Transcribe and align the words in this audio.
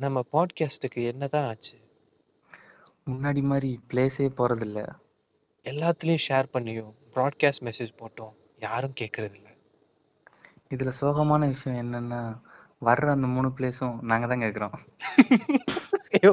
நம்ம 0.00 0.20
பாட்காஸ்ட்டுக்கு 0.32 1.02
என்னதான் 1.06 1.46
ஆச்சு? 1.46 1.74
முன்னாடி 3.06 3.40
மாரி 3.42 3.70
பிளேஸே 3.88 4.26
போறதில்ல. 4.38 4.80
எல்லாத்துலேயும் 5.66 6.22
ஷேர் 6.28 6.48
பண்ணியும் 6.52 6.92
ப்ராட்காஸ்ட் 7.14 7.64
மெசேஜ் 7.66 7.92
போட்டோம் 7.98 8.32
யாரும் 8.60 8.94
கேட்கறதில்ல 9.00 9.48
இதுல 10.70 10.90
சோகமான 11.00 11.42
விஷயம் 11.46 11.80
என்னன்னா, 11.82 12.20
வர்ற 12.84 13.06
அந்த 13.10 13.26
3 13.26 13.52
பிளேஸும் 13.56 13.96
நாங்க 14.02 14.26
தான் 14.26 14.42
கேட்குறோம். 14.44 14.76
ஐயோ 16.14 16.32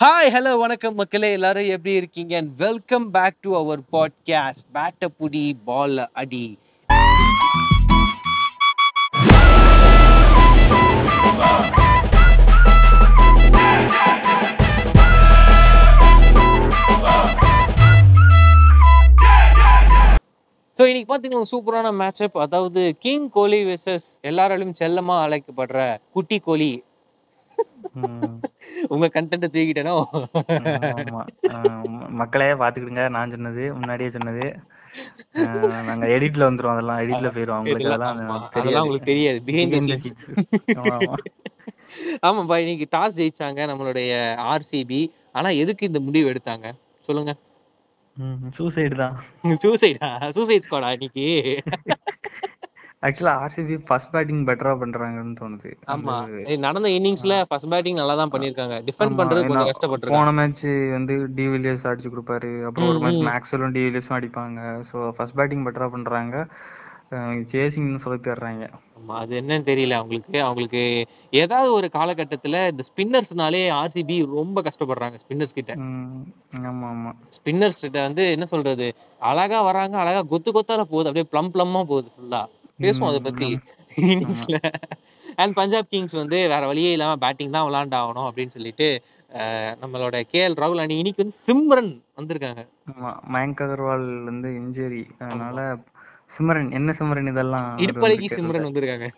ஹாய் 0.00 0.32
ஹலோ 0.34 0.52
வணக்கம் 0.58 0.94
மக்களே 0.94 1.32
எல்லாரும் 1.32 1.68
எப்படி 1.68 1.94
இருக்கீங்க? 1.94 2.32
And 2.36 2.56
welcome 2.56 3.08
back 3.10 3.40
to 3.40 3.50
our 3.56 3.82
podcast 3.92 4.64
பேட்ட 4.74 5.08
புடி 5.18 5.44
பால் 5.64 6.00
அடி 6.12 6.46
ஸோ 20.78 20.84
இன்னைக்கு 20.90 21.08
பார்த்தீங்கன்னா 21.10 21.50
சூப்பரான 21.50 21.90
மேட்சப் 21.98 22.36
அதாவது 22.44 22.80
கிங் 23.02 23.26
கோலி 23.36 23.58
வெர்சஸ் 23.68 24.06
எல்லாராலையும் 24.28 24.78
செல்லமா 24.80 25.16
அழைக்கப்படுற 25.24 25.82
குட்டி 26.14 26.36
கோலி. 26.46 26.72
உங்க 28.94 29.06
கண்டென்ட்டை 29.14 29.48
தூக்கிட்டேனோ? 29.54 29.94
மக்களே 32.20 32.48
பாத்துக்கிடுங்க 32.62 33.04
நான் 33.16 33.34
சொன்னது 33.34 33.64
முன்னாடியே 33.78 34.10
சொன்னது. 34.16 34.46
நாங்க 35.88 36.06
எடிட்ல 36.16 36.48
வந்துரும் 36.48 36.74
அதெல்லாம் 36.74 37.00
எடிட்ல 37.04 37.28
போயிரும் 37.36 37.58
உங்களுக்கு 37.60 37.86
இதெல்லாம் 37.86 38.12
அதெல்லாம் 38.14 38.44
அதெல்லாம் 38.58 38.84
உங்களுக்கு 38.84 39.10
தெரியாது. 39.12 39.38
Scenes. 39.46 40.04
ஆமா. 40.94 41.14
ஆமாப்பா 42.26 42.56
இன்னைக்கு 42.62 42.86
டாஸ் 42.94 43.18
ஜெயிச்சாங்க 43.18 43.60
நம்மளுடைய 43.70 44.12
ஆர்சிபி 44.52 45.00
ஆனா 45.32 45.48
எதுக்கு 45.62 45.88
இந்த 45.90 46.00
முடிவு 46.00 46.30
எடுத்தாங்க? 46.32 46.66
சொல்லுங்க. 47.08 47.32
சூசைடு 48.58 48.96
தான். 49.00 49.14
சூசைடா 49.62 50.10
சூசைட் 50.36 50.66
ஸ்குவாடா 50.66 50.90
இன்னைக்கு? 50.96 51.26
ஆக்சுவலா 53.04 53.32
ஆர்சிபி 53.40 53.76
ஃபர்ஸ்ட் 53.88 54.12
பேட்டிங் 54.12 54.44
பெட்டரா 54.48 54.72
பண்றாங்கன்னு 54.82 55.34
தோணுது. 55.40 55.70
ஆமா. 55.94 56.14
நடந்த 56.64 56.88
இன்னிங்ஸ்ல 56.96 57.34
ஃபர்ஸ்ட் 57.48 57.70
பேட்டிங் 57.72 58.00
நல்லா 58.00 58.14
தான் 58.20 58.32
பண்ணிருக்காங்க 58.34 58.76
டிஃபெண்ட் 58.86 59.18
பண்றது 59.18 59.42
கொஞ்சம் 59.44 59.68
கஷ்டப்பட்டிருக்காங்க. 59.70 60.20
போன 60.20 60.36
மேட்ச் 60.38 60.64
வந்து 60.96 61.16
டிவிலியர்ஸ் 61.38 61.88
அடிச்சு 61.90 62.12
கொடுப்பாரு. 62.14 62.52
அப்புறம் 62.68 62.88
ஒரு 62.92 63.02
மேட்ச். 63.04 63.26
மேக்ஸ்வெலும் 63.28 63.76
டிவிலியர்ஸும் 63.76 64.18
அடிப்பாங்க. 64.18 64.60
ஸோ 64.92 65.10
ஃபர்ஸ்ட் 65.16 65.38
பேட்டிங் 65.40 65.66
பெட்டரா 65.68 65.88
பண்றாங்க. 65.88 66.36
சேசிங்னு 67.52 68.02
சொல்லி 68.04 68.18
தர்றாங்க 68.20 68.64
ஆமா 68.96 69.14
அது 69.22 69.32
என்னன்னு 69.40 69.66
தெரியல 69.68 69.96
அவங்களுக்கு. 69.98 70.36
அவங்களுக்கு 70.40 70.82
ஏதாவது 71.32 71.70
ஒரு 71.72 71.86
காலகட்டத்துல 71.96 72.62
இந்த 72.70 72.82
ஸ்பின்னர்ஸ்னாலே 72.90 73.60
ஆர்சிபி 73.72 74.16
ரொம்ப 74.38 74.62
கஷ்டப்படுறாங்க 74.62 75.16
ஸ்பின்னர்ஸ் 75.24 75.56
கிட்ட. 75.58 75.72
ஆமா 76.70 76.88
ஆமா. 76.94 77.12
ஸ்பின்னர்ஸ் 77.36 77.82
கிட்ட 77.82 77.98
வந்து 78.02 78.24
என்ன 78.30 78.46
சொல்றது? 78.46 78.86
அழகா 79.22 79.60
வராங்க 79.62 79.96
அழகா 79.98 80.22
கொத்து 80.32 80.52
கொத்தால 80.52 80.84
போகுது. 80.84 81.08
அப்படியே 81.08 81.30
ப்ளம் 81.32 81.52
ப்ளம்மா 81.54 81.82
போகுது 81.84 82.10
ஃபுல்லா 82.14 82.42
பேசுவோம் 82.78 83.10
அதை 83.10 83.20
ம், 83.20 83.26
பத்தி 83.26 83.48
ஆமா. 83.48 83.60
இன்னிங்ஸ்ல 84.04 84.58
அண்ட் 85.38 85.54
பஞ்சாப் 85.58 85.90
கிங்ஸ் 85.90 86.20
வந்து 86.20 86.38
வேற 86.52 86.62
வழியே 86.66 86.92
இல்லாம 86.94 87.18
பேட்டிங் 87.22 87.54
தான் 87.56 87.66
விளாண்டாகணும் 87.68 88.28
அப்படின்னு 88.28 88.56
சொல்லிட்டு 88.56 88.88
நம்மளோட 89.82 90.16
கேஎல் 90.32 90.58
ராகுல் 90.58 90.82
அணி 90.82 90.96
இன்னைக்கு 91.00 91.22
வந்து 91.22 91.38
சிம்ரன் 91.46 91.90
வந்திருக்காங்க. 92.18 92.62
ஆமா 92.90 93.10
மயங்க் 93.32 93.62
அகர்வால் 93.64 94.06
வந்து 94.28 94.48
இன்ஜுரி 94.60 95.02
அதனால 95.20 95.58
சிம்ரன் 96.32 96.70
என்ன 96.78 96.92
சிம்ரன் 96.98 97.30
இதெல்லாம் 97.32 97.66
அவரு 97.68 97.84
இடுப்பழகி 97.84 98.28
சிம்ரன் 98.30 98.68
வந்திருக்காங்க. 98.68 99.08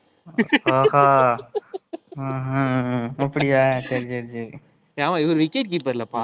ஆஹா. 0.72 1.04
ஆஹா, 2.26 2.60
அப்படியா? 3.24 3.62
சரி 3.88 4.06
சரி 4.10 4.28
சரி. 4.34 4.54
ஆமா 4.96 5.16
இவர் 5.24 5.40
விக்கெட் 5.42 5.72
கீப்பர்லப்பா 5.72 6.22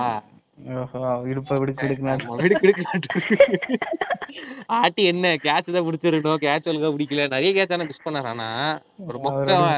இடுப்ப 0.59 1.59
விடுக்கு 1.59 1.85
விடுக்கு 1.85 2.05
விடுக்கு. 2.07 2.63
விடுக்கு 2.63 3.77
ஆட்டி 4.73 5.03
என்ன 5.05 5.35
கேட்ச் 5.37 5.73
தான் 5.73 5.87
பிடிச்சிருக்கணும் 5.87 6.43
கேட்ச் 6.43 6.69
ஒழுங்கா 6.69 6.91
பிடிக்கல. 6.93 7.29
நிறைய 7.29 7.51
கேட்ச் 7.55 7.73
ஆனா 7.73 7.85
மிஸ் 7.85 8.05
பண்ணாரு. 8.05 8.25
ஆனா 8.25 8.49
ஒரு 9.07 9.19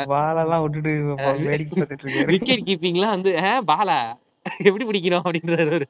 வாழெல்லாம் 0.07 0.63
விட்டுட்டு 0.63 0.93
பா- 1.19 1.43
வேடிக்கை 1.43 1.83
பார்த்துட்டு 1.83 2.05
இருக்காரு. 2.05 2.27
விக்கெட் 2.27 2.67
கீப்பிங்லாம் 2.67 3.15
வந்து 3.15 3.33
"ஆ, 3.41 3.63
பாலா 3.63 3.99
எப்படி 4.63 4.85
பிடிக்கணும்? 4.85 5.25
அப்படின்றாரு 5.25 5.87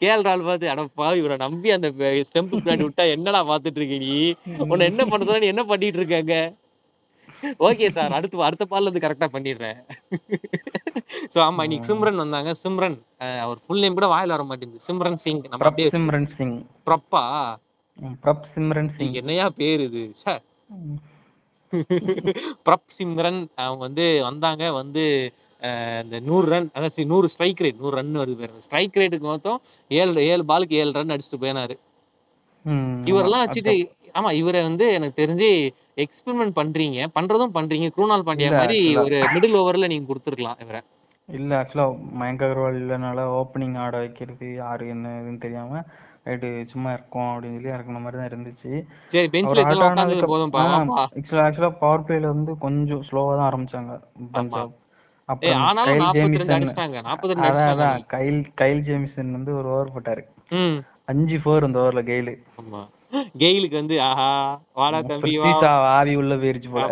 கேஎல் 0.00 0.24
ராகுல் 0.24 0.44
பார்த்து 0.44 0.68
அட 0.68 0.86
பாவி 0.94 1.18
இவரை 1.18 1.36
நம்பி 1.36 1.70
அந்த 1.70 1.88
ஸ்டெம்ப் 1.98 2.52
பின்னாடி 2.54 2.82
விட்டா 2.82 3.10
என்னடா 3.10 3.48
பாத்துட்டு 3.48 3.78
இருக்க 3.78 3.98
நீ? 3.98 4.16
உன்னை 4.68 4.86
என்ன 4.86 5.04
பண்றதா 5.04 5.40
நீ 5.40 5.46
என்ன 5.46 5.64
பண்ணிட்டு 5.64 5.98
இருக்காங்க? 5.98 6.34
Okay 7.66 7.86
sir. 7.90 8.12
அடுத்து 8.12 8.42
அடுத்த 8.42 8.64
பால்ல 8.70 8.88
இருந்து 8.88 9.04
கரெக்டா 9.04 9.28
பண்ணிடுறேன். 9.32 9.78
சோ 11.32 11.38
ஆமா 11.46 11.64
இன்னைக்கு 11.66 11.88
சிம்ரன் 11.90 12.22
வந்தாங்க. 12.22 12.50
சிம்ரன் 12.62 12.96
அவர் 13.44 13.58
ஃபுல் 13.64 13.82
நேம் 13.82 13.98
கூட 13.98 14.08
வாயில 14.08 14.34
வர 14.36 14.44
மாட்டேங்குது 14.44 14.86
சிம்ரன் 14.88 15.18
சிங். 15.24 15.42
நம்ம 15.44 15.66
அப்படியே 15.68 15.90
சிம்ரன் 15.96 16.28
சிங். 16.36 16.56
ப்ரப்பா? 16.86 17.22
பிரப் 18.24 18.46
சிம்ரன் 18.54 18.90
சிங். 18.96 19.14
என்னையா 19.14 19.46
பேர் 19.58 19.82
இது. 19.88 20.02
ம். 20.76 20.98
பிரப் 22.66 22.90
சிம்ரன் 22.98 23.40
அவங்க 23.62 23.82
வந்து 23.86 24.06
வந்தாங்க. 24.22 24.64
வந்து 24.80 25.04
இந்த 26.04 26.16
நூறு 26.26 26.46
ரன் 26.48 26.66
அதான் 26.74 27.10
நூறு 27.12 27.26
ஸ்ட்ரைக் 27.28 27.62
ரேட் 27.64 27.80
நூறு 27.80 27.96
ரன் 27.96 28.18
வருது 28.20 28.38
பேர் 28.40 28.52
ஸ்ட்ரைக் 28.64 28.98
ரேட்டுக்கு 29.00 29.28
மொத்தம் 29.30 29.58
ஏழு 29.90 30.24
ஏழு 30.32 30.44
பாலுக்கு 30.50 30.80
ஏழு 30.80 30.92
ரன் 30.92 31.12
அடிச்சுட்டு 31.14 31.42
போயினாரு. 31.42 31.74
இவரெல்லாம். 33.10 33.42
வச்சுட்டு 33.44 33.74
ஆமா 34.16 34.30
இவரை 34.38 34.60
வந்து 34.62 34.86
எனக்கு 34.94 35.20
தெரிஞ்சு 35.20 35.48
எக்ஸ்பெரிமெண்ட் 36.04 36.58
பண்றீங்க. 36.58 36.98
பண்றதும் 37.16 37.54
பண்றீங்க. 37.54 37.86
குருணால் 37.94 38.26
பாண்டியா 38.26 38.48
இல்ல, 38.48 38.60
மாதிரி 38.60 38.78
ஒரு 39.02 39.18
மிடில் 39.34 39.58
ஓவர்ல 39.60 39.88
நீங்க 39.88 40.06
கொடுத்துருக்கலாம் 40.08 40.60
இவரை. 40.64 40.80
இல்ல 41.28 41.52
ஆக்சுவலா 41.60 41.86
மயங்க் 42.18 42.44
அகர்வால் 42.46 42.80
இல்லனால 42.80 43.20
ஓப்பனிங் 43.38 43.76
ஆட 43.84 43.94
வைக்கிறது 44.02 44.48
யாரு 44.56 44.84
என்ன 44.88 45.14
இதுன்னு 45.20 45.40
தெரியாம 45.40 45.80
ரைட்டு 46.26 46.48
சும்மா 46.70 46.90
இருக்கோம் 46.92 47.30
அப்படின்னு 47.30 47.56
சொல்லி 47.56 47.72
இறக்குன 47.72 48.00
மாதிரி 48.00 48.18
தான் 48.18 48.30
இருந்துச்சு. 48.30 48.70
சரி 49.12 49.28
பெஞ்ச்ல 49.28 49.64
போதும்பா 50.26 50.62
வாப்பா. 50.70 51.02
ஆக்சுவலா 51.16 51.70
பவர் 51.82 52.04
பிளேல 52.06 52.32
வந்து 52.32 52.52
கொஞ்சம் 52.60 53.04
ஸ்லோவா 53.08 53.32
தான் 53.36 53.48
ஆரம்பிச்சாங்க 53.50 53.94
பஞ்சாப் 54.32 54.72
ஏய் 54.72 54.82
அப்புறம் 55.28 55.62
ஆனாலும் 55.62 55.86
கைல் 55.88 56.02
நாற்பத்தி 56.02 56.20
ரெண்டு 56.22 56.38
ஜேமிசன் 56.38 56.56
அடிச்சிட்டாங்க. 56.56 56.98
நாற்பத்தி 57.06 57.32
ரெண்டு 57.32 57.46
அதான் 57.46 57.60
அடிச்சிட்டாங்க. 57.60 57.86
அதான். 57.86 58.04
கைல் 58.08 58.40
கைல் 58.54 58.82
ஜேமிசன் 58.82 59.32
வந்து 59.32 59.52
ஒரு 59.54 59.68
ஓவர் 59.68 59.94
போட்டாரு. 59.94 60.22
ம். 60.52 60.76
அஞ்சு 61.04 61.36
ஃபோர் 61.36 61.64
அந்த 61.64 61.78
ஓவர்ல 61.78 62.02
கெயிலு. 62.02 62.34
ஆமா. 62.60 62.82
கெயிலுக்கு 63.42 63.76
வந்து 63.80 63.96
ஆஹா 64.08 64.28
வாடா 64.78 64.98
தம்பி 65.10 65.32
ஆவி 65.96 66.14
உள்ள 66.20 66.34
போயிருச்சு 66.42 66.70
போல. 66.74 66.88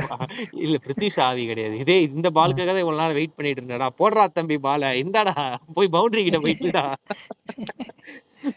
இல்ல 0.64 0.76
பிரித்திஷ் 0.84 1.20
ஆவி 1.26 1.44
கிடையாது. 1.50 1.76
இதே 1.84 1.96
இந்த 2.08 2.30
பாலுக்காக 2.38 2.70
தான் 2.72 2.82
இவ்வளவு 2.84 3.02
நாள் 3.02 3.16
வெயிட் 3.18 3.36
பண்ணிட்டு 3.36 3.60
இருந்தடா 3.62 3.88
போடுறா 4.00 4.24
தம்பி 4.38 4.58
பால. 4.66 4.92
இந்தாடா 5.02 5.34
போய் 5.78 5.94
பவுண்டரி 5.96 6.24
கிட்ட 6.26 6.40
போயிட்டுடா 6.46 6.84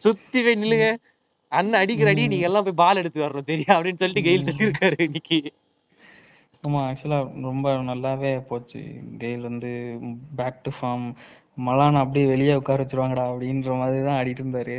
சுத்தி 0.06 0.40
போய் 0.48 0.60
நில்லுங்க. 0.64 0.90
அண்ணன் 1.52 1.82
அடிக்கிற 1.82 2.12
அடி 2.14 2.24
நீங்க 2.32 2.48
எல்லாம் 2.50 2.66
போய் 2.68 2.82
பால் 2.84 3.00
எடுத்து 3.02 3.26
வரணும் 3.26 3.50
தெரியும்? 3.52 3.76
அப்படின்னு 3.76 4.02
சொல்லிட்டு 4.02 4.26
கெயில் 4.28 4.48
சொல்லியிருக்காரு 4.50 4.98
இன்னைக்கு. 5.08 5.40
ஆமா 6.64 6.80
ஆக்சுவலா 6.90 7.20
ரொம்ப 7.50 7.74
நல்லாவே 7.90 8.32
போச்சு. 8.50 8.82
கெயில் 9.22 9.48
வந்து 9.50 9.72
பேக் 10.40 10.64
டு 10.66 10.72
ஃபார்ம் 10.78 11.06
மலான் 11.68 12.02
அப்படியே 12.02 12.26
வெளியே 12.32 12.58
உட்கார 12.60 12.82
வச்சிருவாங்கடா 12.84 13.26
அப்படின்ற 13.30 13.78
மாதிரி 13.82 14.04
தான் 14.08 14.18
ஆடிட்டு 14.20 14.44
இருந்தாரு. 14.44 14.76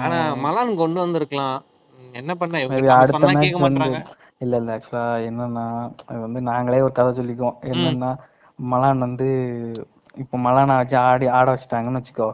ஆனா 0.00 0.16
மலான் 0.44 0.72
கொண்டு 0.76 0.98
வந்திருக்கலாம். 1.00 1.58
என்ன 2.14 2.32
பண்ண? 2.34 2.60
சொன்னா 3.14 3.40
கேட்க 3.40 3.58
மாட்டாங்க 3.60 3.98
இல்ல 4.40 4.56
இல்ல 4.56 4.70
ஆக்சுவலா 4.74 5.04
என்னன்னா 5.28 5.64
அது 6.06 6.18
வந்து 6.20 6.40
நாங்களே 6.48 6.82
ஒரு 6.82 6.92
கதை 6.92 7.12
சொல்லிக்குவோம். 7.14 7.56
என்னன்னா 7.70 8.10
மலான் 8.58 8.98
வந்து 8.98 9.28
இப்போ 10.14 10.36
மலானா 10.38 10.76
வச்சு 10.76 10.96
ஆடி 11.02 11.26
ஆட 11.34 11.46
வச்சுட்டாங்கன்னு 11.50 12.00
வச்சுக்கோ 12.00 12.28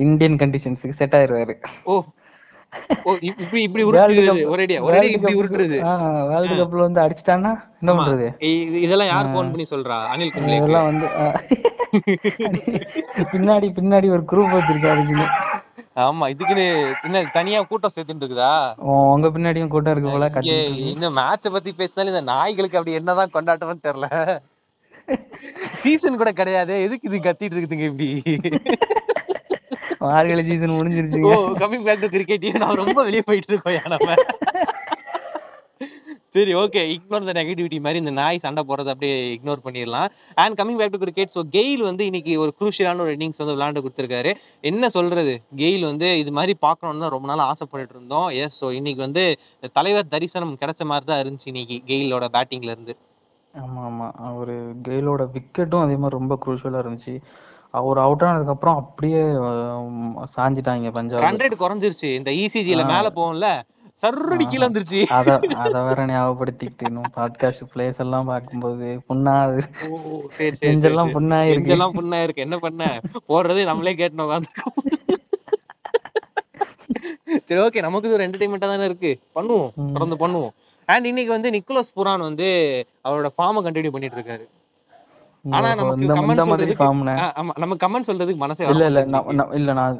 இந்தியன் 0.00 0.38
கண்டிஷன்ஸுக்கு 0.38 0.98
செட் 0.98 1.16
ஆயிருவாரு. 1.18 1.54
ஓ. 1.84 1.94
ஓ 3.04 3.12
இப்- 3.20 3.40
இப்படி 3.40 3.60
இப்படி 3.62 3.82
உருட்டுறது 3.84 4.44
ஒரேடியா 4.50 4.80
ஒரேடியா 4.82 5.14
இப்படி 5.16 5.34
உருட்டுறது. 5.34 5.78
வேர்ல்டு 6.28 6.54
கப்ல 6.60 6.86
வந்து 6.86 7.00
அடிச்சிட்டான்னா 7.00 7.52
என்ன. 7.80 7.94
பண்றது? 7.94 8.28
இதெல்லாம் 8.82 9.10
யார் 9.10 9.34
பண்ணி 9.34 9.66
சொல்றா? 9.70 9.98
அனில் 10.12 10.32
கும்ளேக்கு 10.32 10.60
இதெல்லாம் 10.60 10.88
வந்து 10.90 11.06
ஆ, 11.16 11.24
பின்னாடி 13.32 13.68
பின்னாடி 13.76 14.08
ஒரு 14.10 14.22
குரூப் 14.30 14.54
வச்சிருக்காருக்குன்னு 14.56 15.26
ஆமா 15.96 16.24
இதுக்குன்னு 16.32 16.64
என்ன 17.06 17.22
தனியா 17.36 17.60
கூட்டம் 17.70 17.92
சேர்த்துட்டு 17.94 18.22
இருக்குதா 18.22 18.52
உங்க 19.12 19.28
பின்னாடியும் 19.28 19.72
கூட்டம் 19.72 19.94
இருக்கு 19.94 20.12
போல. 20.12 20.26
இந்த 20.92 21.06
மேட்ச 21.18 21.50
பத்தி 21.54 21.70
பேசினாலும் 21.80 22.12
இந்த 22.14 22.24
நாய்களுக்கு 22.32 22.78
அப்படி 22.78 22.98
என்னதான் 23.00 23.34
கொண்டாட்டம்னு 23.36 23.86
தெரியல. 23.88 24.08
சீசன் 25.82 26.20
கூட 26.20 26.30
கிடையாது. 26.32 26.74
எதுக்கு 26.86 27.08
இது 27.10 27.18
கத்திட்டு 27.26 27.56
இருக்குதுங்க 27.56 27.88
இப்படி? 27.90 28.08
மார்கழி 30.04 30.42
சீசன் 30.48 30.72
ஓ 30.74 30.78
முடிஞ்சிருச்சுங்க 30.78 31.32
கமிங் 31.62 31.86
பேக் 31.88 32.04
டு 32.04 32.10
கிரிக்கெட் 32.14 32.62
நான் 32.62 32.80
ரொம்ப 32.82 32.98
வெளியே 33.08 33.24
போயிட்டு 33.26 33.52
இருக்கோம் 33.52 33.92
நம்ம? 33.94 34.14
சரி 36.34 36.52
ஓகே 36.60 36.80
இக்னோர் 36.94 37.24
த 37.28 37.32
நெகட்டிவிட்டி 37.38 37.78
மாதிரி 37.84 38.00
இந்த 38.02 38.12
நாய் 38.18 38.40
சண்டை 38.44 38.62
போடுறத 38.68 38.90
அப்படியே 38.94 39.14
இக்னோர் 39.36 39.62
பண்ணிடலாம். 39.64 40.08
And 40.42 40.56
coming 40.58 40.78
back 40.80 40.92
to 40.94 41.00
cricket 41.04 41.32
so 41.36 41.42
Gayle 41.56 41.82
வந்து 41.88 42.02
இன்னைக்கு 42.10 42.32
ஒரு 42.42 42.52
குரூஷியலான 42.58 43.02
ஒரு 43.06 43.14
இன்னிங்ஸ் 43.16 43.40
வந்து 43.42 43.54
விளையாண்டு 43.56 43.82
கொடுத்துருக்காரு. 43.84 44.32
என்ன 44.70 44.90
சொல்றது? 44.96 45.34
கெயில் 45.62 45.84
வந்து 45.90 46.08
இது 46.22 46.32
மாதிரி 46.38 46.54
பார்க்கணும்னு 46.66 47.04
தான் 47.04 47.14
ரொம்ப 47.16 47.28
நாள் 47.30 47.44
ஆசைப்பட்டுட்டு 47.50 47.96
இருந்தோம். 47.96 48.28
எஸ் 48.42 48.58
ஸோ 48.60 48.68
இன்னைக்கு 48.78 49.02
வந்து 49.06 49.24
தலைவர் 49.78 50.12
தரிசனம் 50.14 50.54
கிடைச்ச 50.62 50.84
மாதிரி 50.92 51.08
தான் 51.10 51.22
இருந்துச்சு 51.24 51.50
இன்னைக்கு 51.54 51.78
கெயிலோட 51.90 52.28
பேட்டிங்ல 52.36 52.70
இருந்து. 52.74 52.94
ஆமா 53.54 53.80
ஆமா. 53.88 54.08
அவரு 54.30 54.56
கெயிலோட 54.88 55.22
விக்கெட்டும் 55.36 55.84
அதே 55.86 55.98
மாதிரி 56.02 56.18
ரொம்ப 56.20 56.34
குரூஷியலா 56.44 56.82
இருந்துச்சு. 56.84 57.14
அவர் 57.78 57.98
அவுட் 58.04 58.24
ஆனதுக்கு 58.28 58.54
அப்புறம் 58.54 58.78
அப்படியே 58.82 59.20
சாஞ்சிட்டாங்க 60.36 60.94
பஞ்சாப் 60.96 61.26
ரன் 61.26 61.42
ரேட் 61.42 61.60
குறைஞ்சிருச்சு. 61.64 62.08
இந்த 62.20 62.30
இசிஜில 62.44 62.84
மேல 62.94 63.08
போகும்ல? 63.18 63.48
சர்ரடி 64.02 64.44
கீழே 64.48 64.64
வந்துருச்சு 64.66 65.00
அத 65.16 65.30
அத 65.56 65.82
வேற 65.82 66.04
ஞாபகப்படுத்திக்கிட்டு 66.06 66.86
இன்னும் 66.88 67.10
பாட்காஸ்ட் 67.16 67.64
பிளேஸ் 67.74 67.98
எல்லாம் 67.98 68.26
பார்க்கும்போது 68.26 68.86
புண்ணாது 69.08 69.58
சரி 70.36 70.54
சரி 70.56 70.70
நெஞ்செல்லாம் 70.70 71.12
புண்ணாயிருக்கு 71.16 71.66
நெஞ்செல்லாம் 71.66 71.96
புண்ணா 71.98 72.22
இருக்கு. 72.22 72.42
என்ன 72.42 72.58
பண்ண? 72.58 72.84
போடுறதே 73.28 73.64
நம்மளே 73.64 73.94
கேட்டு 73.94 74.24
உட்காந்துருக்கோம் 74.26 74.76
சரி 77.48 77.60
ஓகே 77.60 77.80
நமக்கு 77.80 78.08
இது 78.08 78.16
ஒரு 78.16 78.26
என்டர்டைன்மெண்டா 78.26 78.66
தானே 78.66 78.84
இருக்கு. 78.84 79.10
பண்ணுவோம். 79.34 79.70
தொடர்ந்து 79.92 80.16
பண்ணுவோம். 80.16 80.54
அண்ட் 80.88 81.06
இன்னைக்கு 81.06 81.32
வந்து 81.32 81.50
நிக்கோலஸ் 81.50 81.94
புரான் 81.94 82.20
வந்து 82.20 82.48
அவரோட 83.04 83.28
ஃபார்மை 83.36 83.60
கண்டினியூ 83.66 83.90
பண்ணிட்டு 83.90 84.18
இருக்காரு. 84.18 84.44
ஆனா 85.44 85.68
நமக்கு 85.74 86.06
சொல்றதுக்கு- 86.40 86.86
ஆமா 87.40 87.52
நம்ம 87.56 87.76
கமெண்ட் 87.84 88.08
சொல்றதுக்கு 88.08 88.42
மனசே 88.42 88.66
இல்ல 88.72 88.86
இல்ல 88.90 89.02
இல்ல 89.58 89.72
நான் 89.78 89.98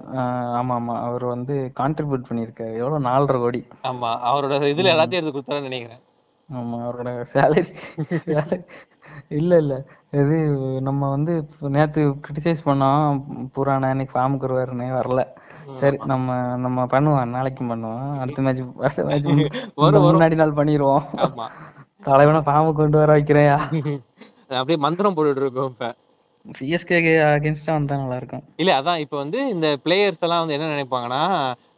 ஆமா 0.58 0.74
ஆமா 0.80 0.94
அவர் 1.06 1.24
வந்து 1.26 1.54
கான்ட்ரிபியூட் 1.80 2.28
பண்ணியிருக்காரு. 2.28 2.72
எவ்வளவு 2.80 3.06
நாலரை 3.08 3.38
கோடி. 3.44 3.60
ஆமா 3.82 4.10
அவரோட 4.30 4.56
இதுல 4.72 4.92
எல்லாத்தையும் 4.94 5.20
எடுத்து 5.20 5.34
கொடுத்தாருன்னு 5.36 5.68
நினைக்கிறேன். 5.70 6.02
ஆமா 6.50 6.78
அவரோட 6.86 7.10
சேலரி 7.34 7.72
இல்ல 9.38 9.52
இல்ல. 9.56 9.74
இது 10.20 10.36
நம்ம 10.80 11.08
வந்து 11.10 11.32
நேத்து 11.76 12.00
கிரிட்டிசைஸ் 12.24 12.66
பண்ணோம் 12.68 13.18
புராண 13.54 13.90
இன்னைக்கு 13.90 14.14
ஃபார்முக்கு 14.14 14.46
வருவாருன்னு 14.46 14.88
வரல. 14.98 15.22
சரி 15.80 15.98
நம்ம 16.04 16.28
நம்ம 16.56 16.84
பண்ணுவோம் 16.92 17.32
நாளைக்கும் 17.34 17.70
பண்ணுவோம். 17.72 18.06
அடுத்த 18.18 18.42
மேட்ச் 18.42 18.62
அடுத்த. 18.84 19.34
முன்னாடி 20.08 20.34
நாள் 20.34 20.58
பண்ணிடுவோம் 20.60 21.04
தலைவனை 22.02 22.40
ஃபார்முக்கு 22.40 22.80
கொண்டு 22.82 22.98
வர 22.98 23.10
வைக்கிறையா 23.16 23.56
அப்படியே 24.50 24.78
மந்திரம் 24.84 25.16
போட்டுட்டு 25.16 25.44
இருக்கோம் 25.44 25.72
இப்ப 25.72 25.88
சிஎஸ்கே 26.58 26.98
அகேன்ஸ்டா 27.26 27.72
வந்தா 27.74 27.96
நல்லா 27.98 28.18
இருக்கும் 28.18 28.44
இல்ல 28.60 28.70
அதான் 28.76 29.02
இப்ப 29.02 29.16
வந்து 29.18 29.40
இந்த 29.52 29.66
பிளேயர்ஸ் 29.82 30.22
எல்லாம் 30.26 30.42
வந்து 30.42 30.56
என்ன 30.56 30.70
நினைப்பாங்கன்னா 30.72 31.22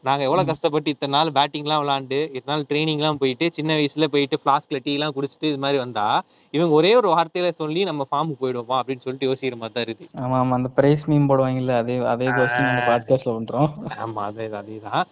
நாங்க 0.04 0.22
எவ்வளவு 0.26 0.48
கஷ்டப்பட்டு 0.50 0.92
இத்தனை 0.92 1.12
நாள் 1.14 1.32
பேட்டிங் 1.36 1.66
எல்லாம் 1.66 1.82
விளையாண்டு 1.82 2.18
இத்தனை 2.30 2.52
நாள் 2.52 2.68
ட்ரைனிங் 2.70 3.00
எல்லாம் 3.02 3.20
போயிட்டு 3.20 3.46
சின்ன 3.56 3.70
வயசுல 3.78 4.06
போயிட்டு 4.12 4.36
பிளாஸ்க்ல 4.44 4.78
டீ 4.84 4.92
எல்லாம் 4.94 5.14
குடிச்சிட்டு 5.16 5.50
இது 5.50 5.60
மாதிரி 5.64 5.78
வந்தா 5.82 6.06
இவங்க 6.54 6.72
ஒரே 6.78 6.90
ஒரு 7.00 7.08
வார்த்தையில 7.12 7.50
சொல்லி 7.60 7.82
நம்ம 7.84 8.06
ஃபார்முக்கு 8.08 8.42
போயிடுவோமா 8.42 8.78
அப்படின்னு 8.78 9.04
சொல்லிட்டு 9.04 9.28
யோசிக்கிற 9.28 9.58
மாதிரி 9.60 9.74
தான் 9.74 9.86
இருக்கு. 9.86 10.06
ஆமா 10.20 10.36
ஆமா. 10.40 10.56
அந்த 10.58 10.70
பிரைஸ் 10.76 11.04
மீம் 11.10 11.28
போடுவாங்கல்ல 11.30 11.76
அதே 11.78 11.94
அதே 12.10 12.26
கொஸ்டின் 12.32 12.70
அந்த 12.70 12.82
பாட்காஸ்ட்ல 12.88 13.34
பண்றோம். 13.36 13.70
ஆமா 13.98 14.24
அதே 14.28 14.46
அதேதான் 14.54 15.04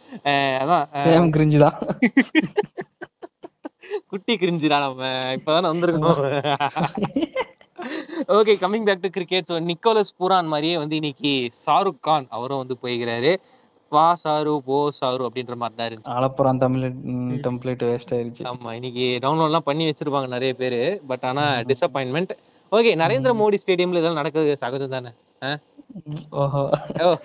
அதான் 0.62 0.84
சேம் 1.06 1.32
கிரிஞ்சு 1.36 1.60
தான் 1.60 1.78
குட்டி 4.10 4.32
கிரிஞ்சிரா 4.38 4.78
நம்ம 4.84 5.02
இப்பதானே 5.38 5.70
வந்திருக்கோம் 5.72 6.20
okay 8.36 8.54
coming 8.62 8.86
back 8.88 9.04
to 9.04 9.10
cricket 9.16 9.48
so 9.50 9.56
Nicholas 9.70 10.12
Pooran 10.20 10.50
மாதிரியே 10.52 10.76
வந்து 10.82 10.98
இன்னைக்கு 11.00 11.32
ஷாருக் 11.66 12.04
கான் 12.08 12.26
அவரும் 12.36 12.62
வந்து 12.62 12.76
போய்கிறாரு. 12.84 13.32
வா 13.92 14.06
சாரு 14.24 14.52
போ 14.66 14.76
சாரு 14.98 15.22
அப்படின்ற 15.28 15.54
மாதிரி 15.60 15.76
தான் 15.78 15.88
இருந்துச்சு. 15.88 16.12
ஆலப்புறம் 16.16 16.60
தமிழ் 16.64 16.84
டெம்ப்ளேட் 17.46 17.82
வேஸ்ட் 17.88 18.12
ஆயிருச்சு. 18.16 18.44
ஆமா 18.50 18.72
இன்னைக்கு 18.78 19.06
டவுன்லோட்லாம் 19.24 19.68
பண்ணி 19.70 19.86
வச்சிருப்பாங்க 19.88 20.28
நிறைய 20.36 20.54
பேரு. 20.60 20.80
பட் 21.10 21.24
ஆனா 21.30 21.44
டிசப்பாயின்மெண்ட் 21.70 22.34
ஓகே 22.72 22.92
நரேந்திர 23.02 23.32
மோடி 23.40 23.58
ஸ்டேடியம்ல 23.62 24.00
இதெல்லாம் 24.00 24.20
நடக்கிறது 24.20 24.52
சகஜம் 24.64 24.96
தானே? 24.96 25.10
ஓஹோ. 26.30 26.70
ஓ. 27.02 27.16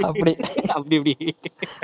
அப்படி. 0.00 0.36
அப்படி 0.66 0.96
இப்படி. 0.96 1.36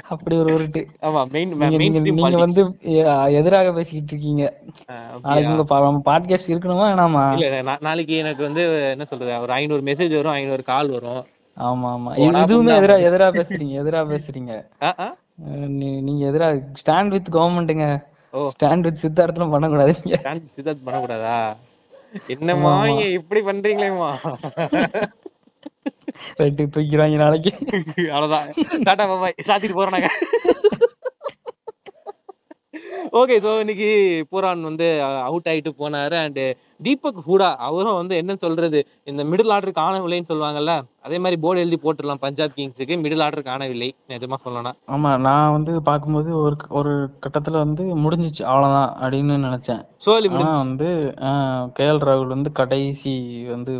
அப்படி 0.08 0.36
ஒரு 0.36 0.54
உருட்டு. 0.54 0.86
ஆமா 1.02 1.30
மெயின் 1.30 1.48
நீங்க 1.48 1.76
மெயின் 1.76 1.92
நீங்க 1.92 2.10
ஸ்ட்ரீம் 2.10 2.12
நீங்க 2.12 2.36
வந்து 2.36 2.78
எ- 2.84 3.30
எதிராக 3.30 3.72
பேசிக்கிட்டு 3.72 4.06
இருக்கீங்க. 4.06 4.60
நாளைக்கு 5.22 5.78
உங்க 5.78 6.12
பாட்காஸ்ட் 6.12 6.50
இருக்கணுமா 6.50 6.90
வேணாமா? 6.90 7.32
இல்ல 7.32 7.62
நா- 7.62 7.80
நாளைக்கு 7.80 8.16
எனக்கு 8.16 8.42
வந்து 8.42 8.90
என்ன 8.90 9.04
சொல்றது 9.04 9.40
ஒரு 9.40 9.52
ஐநூறு 9.52 9.80
மெசேஜ் 9.80 10.14
வரும் 10.14 10.32
ஐநூறு 10.32 10.62
கால் 10.62 10.88
வரும். 10.88 11.26
ஆமா 11.58 11.60
ஆமா 11.60 12.04
போடா 12.04 12.44
இது- 12.44 12.46
இதுவுமே 12.46 12.50
புண்டா. 12.50 12.78
எதிரா 12.78 12.98
எதிரா 13.02 13.40
பேசுறீங்க 13.40 13.82
எதிரா 13.82 14.08
பேசுறீங்க. 14.08 14.66
ஆ, 14.82 14.94
ஆ? 14.98 15.16
நீ- 15.56 16.02
நீங்க 16.02 16.30
எதிரா 16.30 16.60
ஸ்டாண்ட் 16.84 17.08
வித் 17.08 17.28
கவர்மெண்ட்டுங்க 17.28 18.04
ஓ. 18.32 18.50
ஸ்டாண்ட் 18.62 18.80
வித் 18.80 18.98
சித்தார்த்தம் 19.02 19.50
பண்ணக்கூடாது. 19.50 19.94
நீங்க 20.04 20.34
டான்ஸ் 20.34 20.42
சித்தார்த் 20.56 20.80
பண்ணக்கூடாதா? 20.86 21.56
என்னம்மா 22.26 22.82
ஆமா. 22.82 22.86
நீங்க 22.86 23.04
இப்படி 23.04 23.40
பண்றீங்களேம்மா? 23.40 24.16
ரைட்டு 26.38 26.64
தூக்கிறாங்க 26.74 27.16
நாளைக்கு. 27.16 27.50
அவ்வளவுதான். 28.14 28.48
டாடா 28.82 29.06
பாய் 29.06 29.34
சாத்திட்டு 29.46 29.90
நாங்க. 29.90 30.10
ஓகே 33.12 33.36
ஸோ 33.38 33.58
இன்னைக்கு 33.58 33.88
புரான் 34.30 34.62
வந்து 34.62 35.02
அவுட் 35.02 35.48
ஆயிட்டு 35.48 35.70
போனாரு. 35.78 36.16
அண்ட் 36.16 36.40
தீபக் 36.80 37.20
ஹூடா 37.24 37.48
அவரும் 37.66 37.96
வந்து 37.96 38.14
என்ன 38.16 38.32
சொல்றது? 38.38 38.80
இந்த 39.06 39.22
மிடில் 39.30 39.52
ஆர்டர் 39.54 39.78
காணவில்லைன்னு 39.78 40.30
சொல்லுவாங்கல்ல 40.30 40.74
அதே 41.04 41.18
மாதிரி 41.18 41.36
போர்டு 41.42 41.62
எழுதி 41.62 41.76
போட்டுடலாம் 41.80 42.22
பஞ்சாப் 42.22 42.54
கிங்ஸுக்கு 42.56 42.94
மிடில் 43.02 43.22
ஆர்டர் 43.24 43.46
காணவில்லை 43.46 43.88
நிஜமா 44.10 44.36
சொல்லணும் 44.42 44.76
ஆமா 44.88 45.10
நான் 45.24 45.54
வந்து 45.54 45.72
பார்க்கும்போது 45.86 46.30
ஒரு 46.40 46.56
ஒரு 46.78 46.92
கட்டத்துல 47.22 47.62
வந்து 47.62 47.84
முடிஞ்சிச்சு 48.02 48.42
அவ்வளவுதான் 48.48 48.90
அப்படின்னு 48.98 49.36
நினைச்சேன். 49.44 49.84
சோலி 50.04 50.28
ஆனா 50.32 50.50
வந்து 50.58 50.88
கேஎல் 51.76 52.02
ராகுல் 52.02 52.34
வந்து 52.34 52.50
கடைசி 52.58 53.14
வந்து 53.50 53.72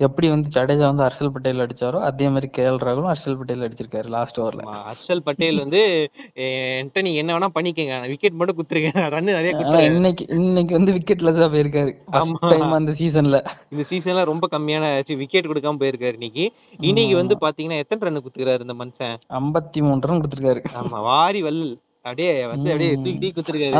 எப்படி 0.00 0.26
வந்து 0.28 0.48
ஜடேஜா 0.54 0.86
வந்து 0.90 1.04
ஹர்ஷல் 1.06 1.32
பட்டேல் 1.34 1.64
அடிச்சாரோ 1.64 1.98
அதே 2.08 2.26
மாதிரி 2.28 2.48
கேஎல் 2.54 2.78
ராகுலும் 2.82 3.10
ஹர்ஷல் 3.10 3.38
பட்டேல் 3.38 3.64
அடிச்சிருக்காரு 3.66 4.08
லாஸ்ட் 4.14 4.38
ஓவர்ல 4.40 4.66
ஹர்ஷல் 4.86 5.24
பட்டேல் 5.26 5.62
வந்து 5.64 5.80
"எ- 6.38 6.50
என்கிட்ட 6.74 7.02
நீங்க 7.06 7.22
என்ன 7.22 7.34
வேணா 7.36 7.50
பண்ணிக்கங்க 7.56 7.96
விக்கெட் 8.12 8.38
மட்டும் 8.40 8.58
குத்துருங்க 8.58 8.92
ரன் 9.14 9.30
நிறைய 9.30 9.54
இன்னைக்கு 9.92 10.26
இன்னைக்கு 10.38 10.74
வந்து 10.78 10.94
விக்கெட் 10.96 11.24
லெஸ்ஸா 11.26 11.48
போயிருக்காரு. 11.52 11.92
டைம் 12.40 12.72
அந்த 12.72 12.92
சீசன்ல 12.92 13.46
இந்த 13.70 13.84
சீசன்ல 13.90 14.24
ரொம்ப 14.24 14.58
கம்மியான 14.58 15.16
விக்கெட் 15.16 15.46
கொடுக்காம 15.46 15.78
போயிருக்காரு 15.80 16.12
இன்னைக்கு. 16.12 16.52
இன்னைக்கு 16.80 17.16
வந்து 17.16 17.36
பாத்தீங்கன்னா 17.40 17.78
எத்தனை 17.78 17.98
ரன் 18.00 18.22
குத்துக்கிறாரு 18.22 18.60
இந்த 18.60 18.74
மனுஷன்? 18.84 19.16
ஐம்பத்தி 19.28 19.80
மூணு 19.80 20.00
ரன் 20.00 20.20
கொடுத்திருக்காரு. 20.20 20.64
ஆமா 20.74 21.00
வாரி 21.00 21.42
வல்லல் 21.42 21.78
அப்படியே 22.02 22.46
வந்து 22.46 22.70
அப்படியே. 22.70 22.94
தூக்கி 22.94 23.18
தூக்கி 23.18 23.40
குத்துருக்காரு 23.40 23.76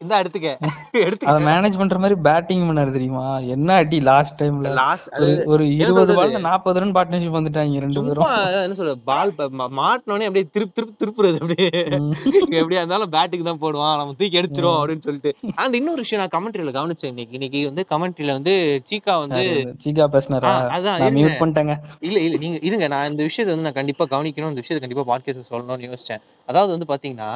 இந்தா. 0.00 0.16
ஆக்சுவலா 0.18 0.50
அத 0.50 1.30
அத 1.30 1.38
மேனேஜ்? 1.46 1.76
பண்ற 1.78 1.94
எடுத்துக்க 1.94 2.02
எடுத்துக்க 2.02 2.02
மாதிரி 2.02 2.16
பேட்டிங் 2.26 2.66
பண்ணாரு 2.66 2.90
தெரியுமா? 2.92 3.22
என்ன 3.54 3.70
அடி 3.74 3.98
லாஸ்ட் 4.08 4.42
டைம்ல 4.42 4.68
லாஸ்ட் 4.78 5.08
ஒரு 5.46 5.64
இருபது? 5.76 6.12
பால்ல 6.18 6.40
நாற்பது 6.40 6.80
ரன் 6.80 6.92
பார்ட்னர்ஷிப் 6.92 7.36
வந்துட்டாங்க 7.38 7.80
ரெண்டு 7.84 8.02
பேரும். 8.04 8.28
என்ன 8.60 8.76
சொல்ற 8.78 8.94
பால் 9.04 9.32
மாட்டினோடனே 9.78 10.28
அப்படியே 10.28 10.44
திருப்பி 10.52 10.74
திருப்பி 10.74 10.94
திருப்புறது 11.00 11.40
அப்படியே. 11.40 11.70
எப்படியா 12.60 12.80
இருந்தாலும் 12.80 13.10
பேட்டுக்கு 13.10 13.48
தான் 13.48 13.60
போடுவான். 13.60 13.96
நம்ம 13.96 14.14
தூக்கி 14.18 14.40
அடிச்சிரும் 14.40 14.78
அப்படின்னு 14.78 15.06
சொல்லிட்டு. 15.08 15.32
அண்ட் 15.56 15.74
இன்னொரு 15.74 16.00
விஷயம் 16.00 16.22
நான் 16.22 16.34
கமெண்ட்ரியில 16.36 16.76
கவனிச்சேன் 16.78 17.12
இன்னைக்கு. 17.12 17.36
இன்னைக்கு 17.38 17.62
வந்து 17.64 17.84
கமெண்ட்ரியில 17.90 18.36
வந்து 18.38 18.54
சீக்கா 18.90 19.16
வந்து 19.18 19.42
யாரு 19.42 19.58
அது? 19.58 19.76
சீகா 19.84 20.06
பேசினாரா? 20.14 20.54
அதான். 20.76 21.04
மியூட் 21.18 21.38
பண்ணிட்டேங்க. 21.42 21.76
இல்ல 22.00 22.18
இல்ல 22.20 22.36
நீங்க 22.36 22.58
இருங்க. 22.62 22.88
நான் 22.88 23.10
இந்த 23.10 23.22
விஷயத்தை 23.22 23.50
வந்து 23.54 23.68
நான் 23.68 23.78
கண்டிப்பா 23.80 24.06
கவனிக்கணும். 24.14 24.52
இந்த 24.52 24.62
விஷயத்தை 24.62 24.84
கண்டிப்பா 24.84 25.06
பாட்காஸ்ட் 25.10 25.52
சொல்லணும்னு 25.52 25.90
யோசிச்சேன். 25.90 26.22
அதாவது 26.48 26.72
வந்து 26.76 26.90
பாத்தீங்கன்னா 26.92 27.30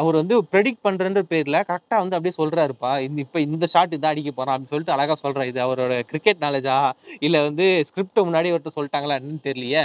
அவர் 0.00 0.18
வந்து 0.20 0.34
ப்ரெடிக்ட் 0.52 0.84
பண்றன்ற 0.86 1.20
பேர்ல 1.32 1.56
கரெக்டா 1.70 1.96
வந்து 2.02 2.16
அப்படியே 2.16 2.34
சொல்றாருப்பா. 2.38 2.92
இந்த 3.06 3.18
இப்ப 3.24 3.40
இந்த 3.40 3.66
ஷாட் 3.72 3.94
இதான் 3.96 4.12
அடிக்க 4.14 4.30
போறான் 4.30 4.56
அப்படின்னு 4.56 4.72
சொல்லிட்டு 4.72 4.96
அழகா 4.96 5.16
சொல்றாரு. 5.22 5.50
இது 5.52 5.60
அவரோட 5.66 6.00
கிரிக்கெட் 6.10 6.42
நாலேஜா 6.46 6.76
இல்ல 7.18 7.42
வந்து 7.48 7.66
ஸ்கிரிப்ட் 7.88 8.26
முன்னாடி 8.28 8.54
ஒருத்தர் 8.54 8.78
சொல்லிட்டாங்களா 8.78 9.18
என்னன்னு 9.20 9.46
தெரியலையே? 9.48 9.84